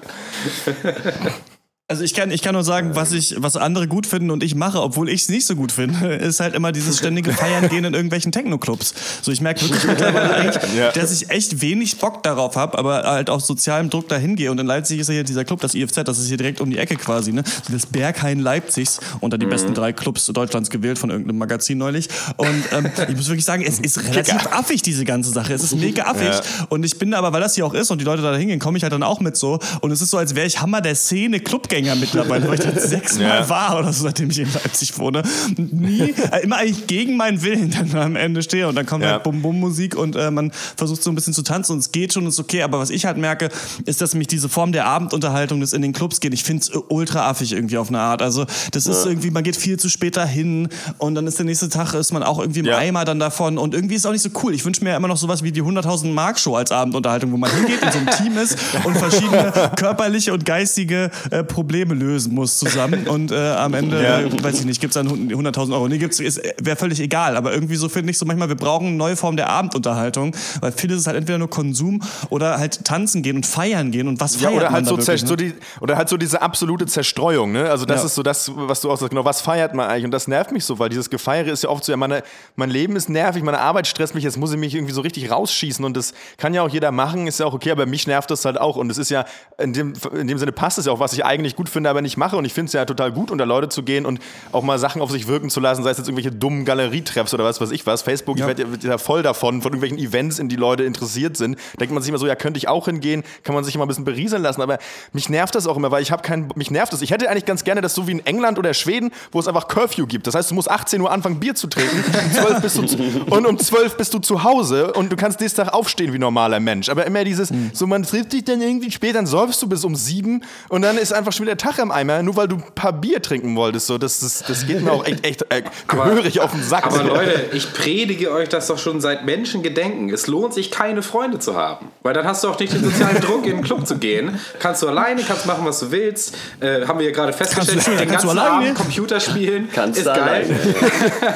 Also 1.86 2.02
ich 2.02 2.14
kann, 2.14 2.30
ich 2.30 2.40
kann 2.40 2.54
nur 2.54 2.64
sagen, 2.64 2.92
was 2.94 3.12
ich, 3.12 3.34
was 3.36 3.56
andere 3.58 3.86
gut 3.86 4.06
finden 4.06 4.30
und 4.30 4.42
ich 4.42 4.54
mache, 4.54 4.80
obwohl 4.80 5.10
ich 5.10 5.20
es 5.24 5.28
nicht 5.28 5.44
so 5.44 5.54
gut 5.54 5.70
finde, 5.70 6.14
ist 6.14 6.40
halt 6.40 6.54
immer 6.54 6.72
dieses 6.72 6.96
ständige 6.96 7.30
Feiern 7.30 7.68
gehen 7.68 7.84
in 7.84 7.92
irgendwelchen 7.92 8.32
Techno-Clubs. 8.32 8.94
So, 9.20 9.30
ich 9.30 9.42
merke 9.42 9.60
wirklich 9.60 9.84
mittlerweile 9.84 10.32
eigentlich, 10.34 10.62
Ja. 10.78 10.92
dass 10.92 11.12
ich 11.12 11.28
echt 11.28 11.60
wenig 11.60 11.98
Bock 11.98 12.22
darauf 12.22 12.56
habe, 12.56 12.78
aber 12.78 13.02
halt 13.02 13.28
aus 13.28 13.46
sozialem 13.46 13.90
Druck 13.90 14.08
dahin 14.08 14.34
gehe. 14.34 14.50
Und 14.50 14.58
in 14.60 14.66
Leipzig 14.66 14.98
ist 14.98 15.08
ja 15.08 15.12
hier 15.12 15.24
dieser 15.24 15.44
Club, 15.44 15.60
das 15.60 15.74
IFZ, 15.74 16.04
das 16.04 16.18
ist 16.18 16.28
hier 16.28 16.38
direkt 16.38 16.62
um 16.62 16.70
die 16.70 16.78
Ecke 16.78 16.96
quasi, 16.96 17.34
ne? 17.34 17.44
Das 17.70 17.84
Berghain 17.84 18.40
Leipzigs, 18.40 18.98
unter 19.20 19.36
die 19.36 19.44
besten 19.44 19.74
drei 19.74 19.92
Clubs 19.92 20.24
Deutschlands 20.24 20.70
gewählt 20.70 20.98
von 20.98 21.10
irgendeinem 21.10 21.36
Magazin 21.36 21.76
neulich. 21.76 22.08
Und 22.38 22.64
ähm, 22.72 22.90
ich 23.10 23.14
muss 23.16 23.28
wirklich 23.28 23.44
sagen, 23.44 23.62
es 23.62 23.78
ist 23.78 24.02
relativ 24.08 24.46
affig, 24.52 24.80
diese 24.80 25.04
ganze 25.04 25.30
Sache. 25.32 25.52
Es 25.52 25.62
ist 25.62 25.74
mega 25.76 26.04
affig. 26.04 26.28
Ja. 26.28 26.40
Und 26.70 26.82
ich 26.82 26.98
bin 26.98 27.12
aber, 27.12 27.34
weil 27.34 27.42
das 27.42 27.56
hier 27.56 27.66
auch 27.66 27.74
ist 27.74 27.90
und 27.90 28.00
die 28.00 28.06
Leute 28.06 28.22
da 28.22 28.34
hingehen, 28.34 28.58
komme 28.58 28.78
ich 28.78 28.82
halt 28.84 28.94
dann 28.94 29.02
auch 29.02 29.20
mit 29.20 29.36
so. 29.36 29.58
Und 29.82 29.90
es 29.90 30.00
ist 30.00 30.08
so, 30.08 30.16
als 30.16 30.34
wäre 30.34 30.46
ich 30.46 30.62
Hammer 30.62 30.80
der 30.80 30.94
Szene 30.94 31.40
Clubgänger 31.40 31.73
Draufgänger 31.74 31.94
mittlerweile, 31.96 32.48
weil 32.48 32.58
ich 32.58 32.64
jetzt 32.64 32.88
sechsmal 32.88 33.40
Ja. 33.40 33.48
war 33.48 33.78
oder 33.78 33.92
so, 33.92 34.04
seitdem 34.04 34.30
ich 34.30 34.38
in 34.38 34.52
Leipzig 34.52 34.96
wohne. 34.98 35.22
Nie, 35.56 36.14
äh, 36.32 36.42
immer 36.42 36.56
eigentlich 36.58 36.86
gegen 36.86 37.16
meinen 37.16 37.42
Willen 37.42 37.70
dann 37.70 37.94
am 38.00 38.16
Ende 38.16 38.42
stehe. 38.42 38.68
Und 38.68 38.74
dann 38.76 38.86
kommt 38.86 39.04
Ja. 39.04 39.12
halt 39.12 39.22
Bum-Bum-Musik 39.24 39.96
und 39.96 40.16
äh, 40.16 40.30
man 40.30 40.52
versucht 40.76 41.02
so 41.02 41.10
ein 41.10 41.14
bisschen 41.14 41.32
zu 41.34 41.42
tanzen 41.42 41.72
und 41.72 41.78
es 41.78 41.92
geht 41.92 42.12
schon, 42.12 42.26
ist 42.26 42.38
okay. 42.40 42.62
Aber 42.62 42.78
was 42.78 42.90
ich 42.90 43.06
halt 43.06 43.16
merke, 43.16 43.48
ist, 43.84 44.00
dass 44.00 44.14
mich 44.14 44.26
diese 44.26 44.48
Form 44.48 44.72
der 44.72 44.86
Abendunterhaltung, 44.86 45.60
das 45.60 45.72
in 45.72 45.82
den 45.82 45.92
Clubs 45.92 46.20
geht, 46.20 46.32
ich 46.34 46.44
finde 46.44 46.62
es 46.62 46.70
ultra 46.88 47.28
affig 47.28 47.52
irgendwie 47.52 47.78
auf 47.78 47.88
eine 47.88 48.00
Art. 48.00 48.22
Also 48.22 48.46
das 48.72 48.86
ist 48.86 49.04
irgendwie, 49.06 49.30
man 49.30 49.42
geht 49.44 49.56
viel 49.56 49.78
zu 49.78 49.88
spät 49.88 50.16
dahin 50.16 50.68
und 50.98 51.14
dann 51.14 51.26
ist 51.26 51.38
der 51.38 51.46
nächste 51.46 51.68
Tag, 51.68 51.94
ist 51.94 52.12
man 52.12 52.22
auch 52.22 52.38
irgendwie 52.38 52.60
im. 52.60 52.74
Eimer 52.74 53.04
dann 53.04 53.20
davon 53.20 53.56
und 53.56 53.72
irgendwie 53.72 53.94
ist 53.94 54.00
es 54.02 54.06
auch 54.06 54.10
nicht 54.12 54.22
so 54.22 54.30
cool. 54.42 54.52
Ich 54.52 54.64
wünsche 54.64 54.82
mir 54.82 54.90
ja 54.90 54.96
immer 54.96 55.06
noch 55.06 55.16
sowas 55.16 55.44
wie 55.44 55.52
die 55.52 55.62
100.000 55.62 56.12
Mark 56.12 56.40
Show 56.40 56.56
als 56.56 56.72
Abendunterhaltung, 56.72 57.30
wo 57.30 57.36
man 57.36 57.48
hingeht, 57.54 57.80
in 57.82 57.92
so 57.92 57.98
einem 57.98 58.10
Team 58.10 58.36
ist 58.36 58.58
und 58.82 58.96
verschiedene 58.98 59.52
körperliche 59.76 60.32
und 60.32 60.44
geistige 60.44 61.10
äh, 61.30 61.44
Probleme 61.44 61.63
lösen 61.70 62.34
muss 62.34 62.58
zusammen 62.58 63.06
und 63.08 63.30
äh, 63.32 63.50
am 63.52 63.74
Ende, 63.74 64.02
Ja. 64.02 64.42
weiß 64.44 64.60
ich 64.60 64.64
nicht, 64.66 64.80
gibt 64.80 64.94
es 64.96 65.02
dann 65.02 65.08
100.000 65.30 65.72
Euro. 65.72 65.88
Nee, 65.88 65.98
gibt's, 65.98 66.18
wäre 66.20 66.76
völlig 66.76 67.00
egal, 67.00 67.36
aber 67.36 67.52
irgendwie 67.52 67.76
so 67.76 67.88
finde 67.88 68.10
ich 68.10 68.18
so 68.18 68.24
manchmal, 68.26 68.48
wir 68.48 68.56
brauchen 68.56 68.88
eine 68.88 68.96
neue 68.96 69.16
Form 69.16 69.36
der 69.36 69.48
Abendunterhaltung, 69.50 70.34
weil 70.60 70.72
vieles 70.72 71.00
ist 71.00 71.06
halt 71.06 71.16
entweder 71.16 71.38
nur 71.38 71.50
Konsum 71.50 72.02
oder 72.30 72.58
halt 72.58 72.84
tanzen 72.84 73.22
gehen 73.22 73.36
und 73.36 73.46
feiern 73.46 73.90
gehen 73.90 74.08
und 74.08 74.20
was 74.20 74.40
Ja, 74.40 74.48
feiert 74.48 74.54
oder 74.56 74.64
man 74.66 74.72
halt 74.74 74.86
da 74.86 74.90
so, 74.90 74.96
wirklich, 74.98 75.22
ne? 75.22 75.28
so 75.28 75.36
die, 75.36 75.54
oder 75.80 75.96
halt 75.96 76.08
so 76.08 76.16
diese 76.16 76.42
absolute 76.42 76.86
Zerstreuung, 76.86 77.52
ne? 77.52 77.70
Also 77.70 77.84
das 77.84 78.00
Ja. 78.00 78.06
ist 78.06 78.14
so 78.14 78.22
das, 78.22 78.50
was 78.54 78.80
du 78.80 78.90
auch 78.90 78.96
sagst, 78.96 79.10
genau, 79.10 79.24
was 79.24 79.40
feiert 79.40 79.74
man 79.74 79.88
eigentlich? 79.88 80.04
Und 80.06 80.10
das 80.10 80.28
nervt 80.28 80.52
mich 80.52 80.64
so, 80.64 80.78
weil 80.78 80.88
dieses 80.88 81.10
Gefeiere 81.10 81.50
ist 81.50 81.62
ja 81.64 81.70
oft 81.70 81.84
so, 81.84 81.92
ja, 81.92 81.96
meine, 81.96 82.22
mein 82.56 82.70
Leben 82.70 82.96
ist 82.96 83.08
nervig, 83.08 83.42
meine 83.42 83.60
Arbeit 83.60 83.86
stresst 83.86 84.14
mich, 84.14 84.24
jetzt 84.24 84.36
muss 84.36 84.52
ich 84.52 84.58
mich 84.58 84.74
irgendwie 84.74 84.92
so 84.92 85.00
richtig 85.00 85.30
rausschießen 85.30 85.84
und 85.84 85.96
das 85.96 86.12
kann 86.36 86.54
ja 86.54 86.62
auch 86.62 86.68
jeder 86.68 86.90
machen, 86.90 87.26
ist 87.26 87.40
ja 87.40 87.46
auch 87.46 87.54
okay, 87.54 87.70
aber 87.70 87.86
mich 87.86 88.06
nervt 88.06 88.30
das 88.30 88.44
halt 88.44 88.60
auch 88.60 88.76
und 88.76 88.90
es 88.90 88.98
ist 88.98 89.10
ja, 89.10 89.24
in 89.58 89.72
dem, 89.72 89.92
in 90.18 90.26
dem 90.26 90.38
Sinne 90.38 90.52
passt 90.52 90.78
es 90.78 90.86
ja 90.86 90.92
auch, 90.92 91.00
was 91.00 91.12
ich 91.12 91.24
eigentlich 91.24 91.53
gut 91.56 91.68
finde, 91.68 91.90
aber 91.90 92.02
nicht 92.02 92.16
mache 92.16 92.36
und 92.36 92.44
ich 92.44 92.52
finde 92.54 92.66
es 92.68 92.72
ja 92.72 92.84
total 92.84 93.12
gut, 93.12 93.30
unter 93.30 93.46
Leute 93.46 93.68
zu 93.68 93.82
gehen 93.82 94.06
und 94.06 94.20
auch 94.52 94.62
mal 94.62 94.78
Sachen 94.78 95.02
auf 95.02 95.10
sich 95.10 95.26
wirken 95.26 95.50
zu 95.50 95.60
lassen, 95.60 95.82
sei 95.82 95.90
es 95.90 95.98
jetzt 95.98 96.08
irgendwelche 96.08 96.32
dummen 96.32 96.64
Galerietreffs 96.64 97.32
oder 97.34 97.44
was 97.44 97.60
weiß 97.60 97.70
ich 97.70 97.86
was, 97.86 98.02
Facebook, 98.02 98.38
Ja. 98.38 98.48
ich 98.48 98.58
werde 98.58 98.86
ja, 98.86 98.98
voll 98.98 99.22
davon, 99.22 99.62
von 99.62 99.72
irgendwelchen 99.72 99.98
Events, 99.98 100.38
in 100.38 100.48
die 100.48 100.56
Leute 100.56 100.84
interessiert 100.84 101.36
sind, 101.36 101.58
denkt 101.80 101.92
man 101.94 102.02
sich 102.02 102.08
immer 102.08 102.18
so, 102.18 102.26
ja, 102.26 102.34
könnte 102.36 102.58
ich 102.58 102.68
auch 102.68 102.86
hingehen, 102.86 103.22
kann 103.42 103.54
man 103.54 103.64
sich 103.64 103.74
immer 103.74 103.84
ein 103.84 103.88
bisschen 103.88 104.04
berieseln 104.04 104.42
lassen, 104.42 104.60
aber 104.62 104.78
mich 105.12 105.28
nervt 105.28 105.54
das 105.54 105.66
auch 105.66 105.76
immer, 105.76 105.90
weil 105.90 106.02
ich 106.02 106.10
habe 106.12 106.22
keinen, 106.22 106.48
mich 106.54 106.70
nervt 106.70 106.92
das. 106.92 107.02
Ich 107.02 107.10
hätte 107.10 107.28
eigentlich 107.30 107.44
ganz 107.46 107.64
gerne 107.64 107.80
das 107.80 107.94
so 107.94 108.06
wie 108.06 108.12
in 108.12 108.26
England 108.26 108.58
oder 108.58 108.74
Schweden, 108.74 109.10
wo 109.32 109.40
es 109.40 109.48
einfach 109.48 109.68
Curfew 109.68 110.06
gibt. 110.06 110.26
Das 110.26 110.34
heißt, 110.34 110.50
du 110.50 110.54
musst 110.54 110.70
18 110.70 111.00
Uhr 111.00 111.10
anfangen, 111.10 111.40
Bier 111.40 111.54
zu 111.54 111.66
trinken 111.66 112.02
um 112.24 112.32
12 112.32 112.60
bist 112.62 112.78
du 112.78 112.82
zu, 112.82 112.96
und 113.30 113.46
um 113.46 113.58
12 113.58 113.96
bist 113.96 114.14
du 114.14 114.18
zu 114.18 114.44
Hause 114.44 114.92
und 114.92 115.10
du 115.12 115.16
kannst 115.16 115.40
nächsten 115.40 115.62
Tag 115.64 115.72
aufstehen 115.74 116.12
wie 116.12 116.18
normaler 116.18 116.60
Mensch. 116.60 116.88
Aber 116.88 117.06
immer 117.06 117.24
dieses, 117.24 117.50
Hm. 117.50 117.70
so 117.74 117.86
man 117.86 118.02
trifft 118.04 118.32
dich 118.32 118.44
dann 118.44 118.60
irgendwie 118.62 118.90
spät, 118.90 119.14
dann 119.14 119.26
säufst 119.26 119.60
du 119.62 119.68
bis 119.68 119.84
um 119.84 119.94
7 119.94 120.42
und 120.68 120.82
dann 120.82 120.96
ist 120.98 121.12
einfach 121.12 121.32
schon 121.32 121.43
wieder 121.44 121.56
Tag 121.56 121.78
im 121.78 121.90
Eimer, 121.90 122.22
nur 122.22 122.36
weil 122.36 122.48
du 122.48 122.56
ein 122.56 122.64
paar 122.74 122.92
Bier 122.92 123.22
trinken 123.22 123.54
wolltest. 123.56 123.86
So, 123.86 123.98
das, 123.98 124.20
das, 124.20 124.42
das 124.46 124.66
geht 124.66 124.82
mir 124.82 124.92
auch 124.92 125.04
echt, 125.06 125.24
echt 125.26 125.42
äh, 125.50 125.62
gehörig 125.88 126.40
auf 126.40 126.50
den 126.52 126.62
Sack. 126.62 126.86
Aber 126.86 127.02
Leute, 127.02 127.46
ich 127.52 127.72
predige 127.72 128.30
euch 128.32 128.48
das 128.48 128.66
doch 128.66 128.78
schon 128.78 129.00
seit 129.00 129.24
Menschengedenken. 129.24 130.10
Es 130.12 130.26
lohnt 130.26 130.54
sich, 130.54 130.70
keine 130.70 131.02
Freunde 131.02 131.38
zu 131.38 131.56
haben. 131.56 131.90
Weil 132.02 132.14
dann 132.14 132.26
hast 132.26 132.42
du 132.44 132.48
auch 132.48 132.58
nicht 132.58 132.72
den 132.72 132.82
sozialen 132.84 133.20
Druck, 133.20 133.44
in 133.46 133.56
den 133.56 133.64
Club 133.64 133.86
zu 133.86 133.96
gehen. 133.98 134.38
Kannst 134.58 134.82
du 134.82 134.88
alleine, 134.88 135.22
kannst 135.22 135.46
machen, 135.46 135.64
was 135.64 135.80
du 135.80 135.90
willst. 135.90 136.34
Äh, 136.60 136.86
haben 136.86 136.98
wir 136.98 137.06
ja 137.06 137.12
gerade 137.12 137.32
festgestellt, 137.32 137.82
Kannst 137.84 137.88
du- 137.88 137.96
den 137.96 138.10
ganzen 138.10 138.30
alleine? 138.30 138.50
Abend 138.56 138.74
Computer 138.74 139.20
spielen. 139.20 139.68
Kannst 139.72 139.98
ist 140.00 140.06
du 140.06 140.12
geil. 140.12 140.46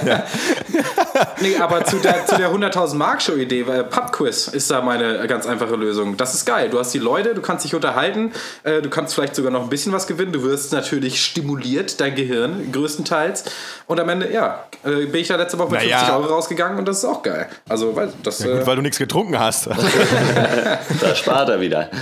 alleine. 0.01 0.25
Nee, 1.41 1.57
aber 1.59 1.85
zu 1.85 1.97
der, 1.99 2.27
zu 2.27 2.37
der 2.37 2.53
100.000 2.53 2.95
Mark 2.97 3.23
Show 3.23 3.35
Idee, 3.35 3.67
weil 3.67 3.85
Pubquiz 3.85 4.49
ist 4.49 4.71
da 4.71 4.83
meine 4.83 5.27
ganz 5.27 5.47
einfache 5.47 5.75
Lösung. 5.77 6.17
Das 6.17 6.35
ist 6.35 6.45
geil. 6.47 6.69
Du 6.71 6.79
hast 6.79 6.93
die 6.95 6.99
Leute, 6.99 7.35
du 7.35 7.41
kannst 7.41 7.65
dich 7.65 7.75
unterhalten, 7.75 8.33
äh, 8.65 8.83
du 8.83 8.89
kannst 8.91 9.15
vielleicht 9.15 9.35
sogar 9.35 9.51
noch 9.51 9.63
ein 9.63 9.69
bisschen 9.69 9.93
was 9.93 9.98
gewinnen. 10.07 10.33
Du 10.33 10.43
wirst 10.43 10.73
natürlich 10.73 11.23
stimuliert, 11.25 12.01
dein 12.01 12.15
Gehirn 12.15 12.71
größtenteils. 12.73 13.45
Und 13.87 13.99
am 14.01 14.09
Ende, 14.09 14.33
ja, 14.33 14.65
äh, 14.85 15.07
bin 15.07 15.21
ich 15.21 15.29
da 15.29 15.37
letzte 15.37 15.59
Woche 15.59 15.73
mit 15.73 15.81
Naja. 15.83 15.99
50 15.99 16.15
Euro 16.15 16.27
rausgegangen 16.35 16.79
und 16.79 16.87
das 16.87 16.99
ist 16.99 17.05
auch 17.05 17.23
geil. 17.23 17.49
Also, 17.69 17.95
weil 17.97 18.13
das. 18.23 18.41
äh, 18.43 18.59
Gut, 18.59 18.67
weil 18.67 18.77
du 18.77 18.83
nichts 18.83 18.99
getrunken 18.99 19.39
hast. 19.39 19.69
Da 21.01 21.15
spart 21.15 21.49
er 21.49 21.61
wieder. 21.61 21.91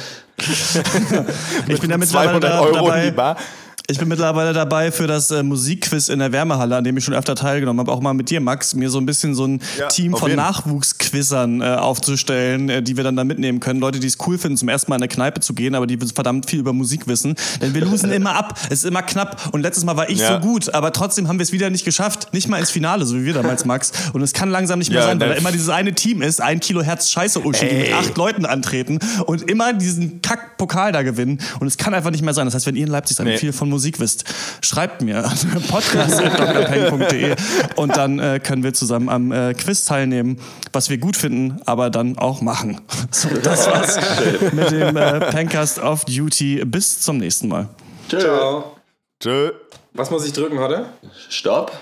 Ich 1.69 1.81
bin 1.81 1.91
ja 1.91 1.97
mittlerweile 1.99 2.31
200 2.41 2.45
da, 2.45 2.61
Euro 2.61 2.69
in 2.69 2.75
dabei. 2.85 3.05
die 3.07 3.11
Bar. 3.11 3.37
Ich 3.89 3.99
bin 3.99 4.09
mittlerweile 4.09 4.53
dabei 4.53 4.91
für 4.91 5.07
das 5.07 5.31
äh, 5.31 5.45
Musikquiz 5.45 6.09
in 6.09 6.19
der 6.19 6.33
Wärmehalle, 6.33 6.75
an 6.77 6.83
dem 6.83 6.97
ich 6.97 7.05
schon 7.05 7.15
öfter 7.15 7.37
teilgenommen 7.37 7.79
habe, 7.81 7.93
auch 7.93 8.01
mal 8.01 8.15
mit 8.15 8.31
dir, 8.31 8.41
Max, 8.41 8.75
mir 8.75 8.91
so 8.91 8.99
ein 8.99 9.07
bisschen 9.07 9.35
so 9.37 9.45
ein 9.47 9.61
Ja, 9.79 9.87
Team 9.87 10.17
von. 10.17 10.35
Nachwuchsquizern 10.35 11.61
äh, 11.61 11.65
aufzustellen, 11.77 12.69
äh, 12.69 12.83
die 12.83 12.97
wir 12.97 13.05
dann 13.05 13.15
da 13.17 13.23
mitnehmen 13.25 13.61
können. 13.61 13.79
Leute, 13.81 14.01
die 14.01 14.07
es 14.09 14.19
cool 14.27 14.39
finden, 14.39 14.57
zum 14.57 14.69
ersten 14.69 14.91
Mal 14.91 14.97
in 14.97 15.03
eine 15.03 15.09
Kneipe 15.09 15.41
zu 15.41 15.55
gehen, 15.55 15.75
aber 15.77 15.87
die 15.87 15.99
verdammt 15.99 16.51
viel 16.51 16.59
über 16.59 16.73
Musik 16.73 17.07
wissen. 17.07 17.37
Denn 17.63 17.75
wir 17.75 17.85
losen 17.85 18.11
immer 18.13 18.35
ab. 18.35 18.59
Es 18.71 18.81
ist 18.81 18.85
immer 18.87 19.03
knapp. 19.03 19.51
Und 19.53 19.63
letztes 19.63 19.85
Mal 19.85 19.97
war 19.97 20.11
ich 20.11 20.19
Ja. 20.19 20.35
so 20.41 20.47
gut, 20.47 20.75
aber 20.75 20.93
trotzdem 20.93 21.29
haben 21.29 21.39
wir 21.39 21.45
es 21.45 21.53
wieder 21.53 21.71
nicht 21.71 21.85
geschafft. 21.85 22.33
Nicht 22.33 22.49
mal 22.49 22.59
ins 22.59 22.71
Finale, 22.71 23.05
so 23.07 23.15
wie 23.17 23.25
wir 23.25 23.35
damals, 23.35 23.65
Max. 23.67 23.93
Und 24.13 24.21
es 24.23 24.33
kann 24.33 24.51
langsam 24.51 24.81
nicht 24.81 24.91
mehr 24.91 25.01
Ja, 25.01 25.07
sein, 25.07 25.21
weil 25.21 25.29
da 25.29 25.35
immer 25.37 25.53
dieses 25.53 25.69
eine 25.69 25.95
Team 25.95 26.23
ist, 26.23 26.41
ein 26.41 26.59
Kilo 26.59 26.83
Herz 26.83 27.09
Scheiße 27.11 27.39
Uschi, 27.45 27.69
die 27.69 27.75
mit 27.77 27.93
acht 27.93 28.17
Leuten 28.17 28.47
antreten 28.47 28.99
und 29.27 29.49
immer 29.49 29.73
diesen 29.73 30.23
Kack-Pokal 30.23 30.91
da 30.91 31.03
gewinnen. 31.03 31.39
Und 31.61 31.69
es 31.69 31.77
kann 31.77 31.95
einfach 31.95 32.11
nicht 32.11 32.23
mehr 32.25 32.35
sein. 32.35 32.47
Das 32.47 32.55
heißt, 32.55 32.67
wenn 32.67 32.75
ihr 32.77 32.87
in 32.87 32.91
Leipzig 32.91 33.17
dann 33.17 33.27
Nee. 33.27 33.39
viel 33.39 33.53
von 33.53 33.69
Musik 33.77 34.01
wisst, 34.01 34.25
schreibt 34.63 35.03
mir 35.03 35.23
an 35.27 35.37
podcast.drpeng.de 35.69 37.37
und 37.77 37.95
dann 37.95 38.19
äh, 38.19 38.41
können 38.43 38.63
wir 38.63 38.73
zusammen 38.73 39.11
am 39.11 39.33
äh, 39.33 39.53
Quiz 39.53 39.85
teilnehmen, 39.85 40.41
was 40.73 40.89
wir 40.89 40.97
gut 40.97 41.15
finden, 41.15 41.61
aber 41.67 41.91
dann 41.91 42.17
auch 42.17 42.41
machen. 42.41 42.81
So, 43.11 43.29
das 43.29 43.67
war's 43.67 43.99
mit 44.53 44.71
dem 44.71 44.97
äh, 44.97 45.21
Pencast 45.31 45.79
of 45.79 46.05
Duty. 46.07 46.65
Bis 46.65 47.01
zum 47.01 47.19
nächsten 47.19 47.49
Mal. 47.49 47.69
Tschö. 48.09 48.19
Ciao. 48.21 48.77
Tschö. 49.21 49.53
Was 49.93 50.11
muss 50.11 50.27
ich 50.27 50.33
drücken 50.33 50.59
heute? 50.59 50.87
Stopp. 51.29 51.73